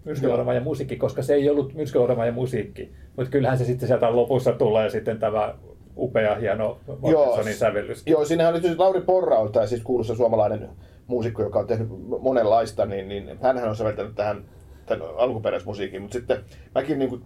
[0.05, 2.91] Myrskyluodama ja musiikki, koska se ei ollut Myrskyluodama ja musiikki.
[3.15, 5.55] Mutta kyllähän se sitten sieltä lopussa tulee sitten tämä
[5.97, 8.03] upea, hieno Mortensonin sävellys.
[8.07, 10.69] Joo, siinähän oli siis Lauri Porra, tämä siis kuuluisa suomalainen
[11.07, 11.87] muusikko, joka on tehnyt
[12.19, 14.45] monenlaista, niin, niin hänhän on säveltänyt tähän
[14.85, 16.43] tämän alkuperäismusiikin, mutta sitten
[16.75, 17.21] mäkin niin kuin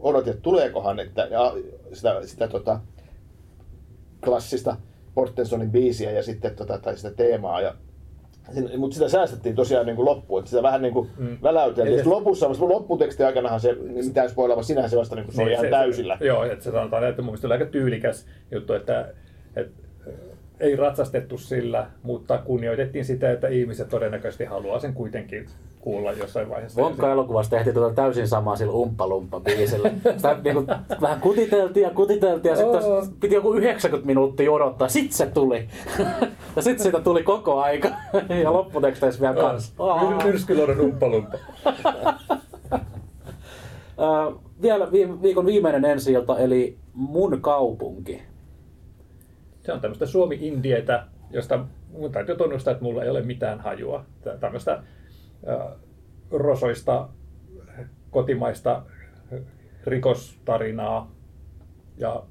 [0.00, 1.54] odotin, että tuleekohan että, ja
[1.92, 2.80] sitä, sitä tota,
[4.24, 4.76] klassista
[5.16, 7.60] Mortensonin biisiä ja sitten tota, tai sitä teemaa.
[7.60, 7.74] Ja,
[8.78, 11.38] mutta sitä säästettiin tosiaan niin kuin loppuun, että sitä vähän niin kuin mm.
[11.42, 11.98] väläyteltiin.
[11.98, 13.74] Eli lopussa, lopputeksti aikanahan se,
[14.04, 16.16] mitään spoilaava sinänsä se vasta niin kuin, se niin, ihan se, täysillä.
[16.18, 19.12] Se, joo, että se sanotaan, että mun mielestä oli aika tyylikäs juttu, että,
[19.56, 19.84] että
[20.60, 25.46] ei ratsastettu sillä, mutta kunnioitettiin sitä, että ihmiset todennäköisesti haluaa sen kuitenkin
[25.84, 26.82] kuulla jossain vaiheessa.
[26.82, 29.90] Vonkka elokuvassa tehtiin tuota täysin samaa sillä umppalumpa biisillä.
[30.16, 30.66] Sitä niin kuin,
[31.00, 33.08] vähän kutiteltiin ja kutiteltiin ja sitten oh.
[33.20, 34.88] piti joku 90 minuuttia odottaa.
[34.88, 35.68] Sitten se tuli.
[36.56, 37.88] ja sitten siitä tuli koko aika.
[38.42, 39.72] ja lopputeksteissä vielä kanssa.
[39.78, 40.24] Oh.
[40.24, 41.38] Myrskyluodon umppalumpa.
[43.98, 44.88] Uh, vielä
[45.22, 48.22] viikon viimeinen ensi eli Mun kaupunki.
[49.62, 54.04] Se on tämmöistä Suomi-indietä, josta mun täytyy tunnustaa, että mulla ei ole mitään hajua.
[54.40, 54.82] Tämmöistä
[56.30, 57.08] rosoista
[58.10, 58.82] kotimaista
[59.86, 61.10] rikostarinaa.
[61.96, 62.22] Ja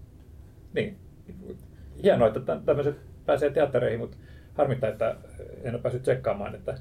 [0.74, 0.98] niin,
[2.04, 2.96] hienoa, että tämmöiset
[3.26, 4.18] pääsee teattereihin, mutta
[4.54, 5.16] harmittaa, että
[5.64, 6.78] en ole päässyt tsekkaamaan, että,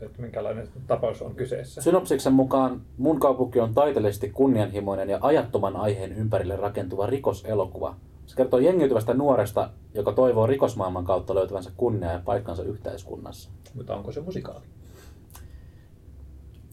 [0.00, 1.82] että minkälainen tapaus on kyseessä.
[1.82, 7.96] Synopsiksen mukaan mun kaupunki on taiteellisesti kunnianhimoinen ja ajattoman aiheen ympärille rakentuva rikoselokuva.
[8.26, 13.50] Se kertoo jengiytyvästä nuoresta, joka toivoo rikosmaailman kautta löytävänsä kunnia ja paikkansa yhteiskunnassa.
[13.74, 14.64] Mutta onko se musikaali?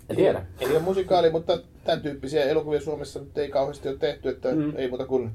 [0.10, 0.46] En tiedä.
[0.60, 4.74] Ei, ole musikaali, mutta tämän tyyppisiä elokuvia Suomessa nyt ei kauheasti ole tehty, että mm.
[4.76, 5.32] ei muuta kuin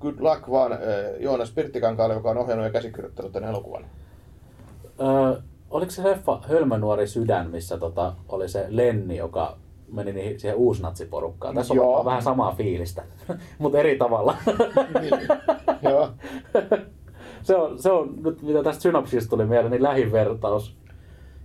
[0.00, 0.78] good luck vaan äh,
[1.20, 3.84] Joonas Pirttikankaalle, joka on ohjannut ja käsikirjoittanut tämän elokuvan.
[5.00, 5.40] Öö,
[5.70, 9.56] oliko se leffa Hölmönuori sydän, missä tota, oli se Lenni, joka
[9.92, 11.54] meni niihin, siihen uusnatsiporukkaan.
[11.54, 12.04] Tässä on Joo.
[12.04, 13.04] vähän samaa fiilistä,
[13.58, 14.36] mutta eri tavalla.
[15.82, 16.08] Joo.
[17.42, 20.76] se, on, se on nyt, mitä tästä synopsista tuli mieleen, niin lähivertaus.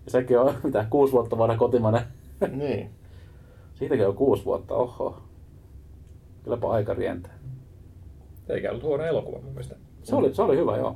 [0.05, 2.01] Ja sekin on mitä, kuusi vuotta vanha kotimainen
[2.64, 2.89] niin.
[3.76, 5.18] Siitäkin on kuusi vuotta, oho.
[6.44, 7.34] Kylläpä aika rientää.
[8.50, 9.76] Eikä ollut huono elokuva mun mielestä.
[10.04, 10.96] Se oli, se oli hyvä, joo.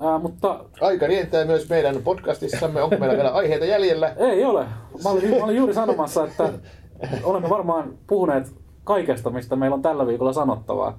[0.00, 0.64] Ää, mutta...
[0.80, 2.82] Aika rientää myös meidän podcastissamme.
[2.82, 4.08] Onko meillä vielä aiheita jäljellä?
[4.30, 4.66] Ei ole.
[5.04, 6.52] Mä olin, mä olin juuri sanomassa, että
[7.24, 8.52] olemme varmaan puhuneet
[8.84, 10.98] kaikesta, mistä meillä on tällä viikolla sanottavaa.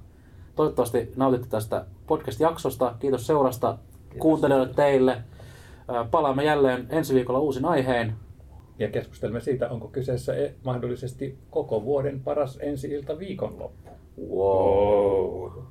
[0.56, 2.94] Toivottavasti nautitte tästä podcast-jaksosta.
[2.98, 4.18] Kiitos seurasta Kiitos.
[4.18, 5.22] kuuntelijoille teille.
[6.10, 8.14] Palaamme jälleen ensi viikolla uusin aiheen
[8.78, 13.90] ja keskustelemme siitä, onko kyseessä e- mahdollisesti koko vuoden paras ensi-ilta viikonloppu.
[14.28, 15.66] Wow.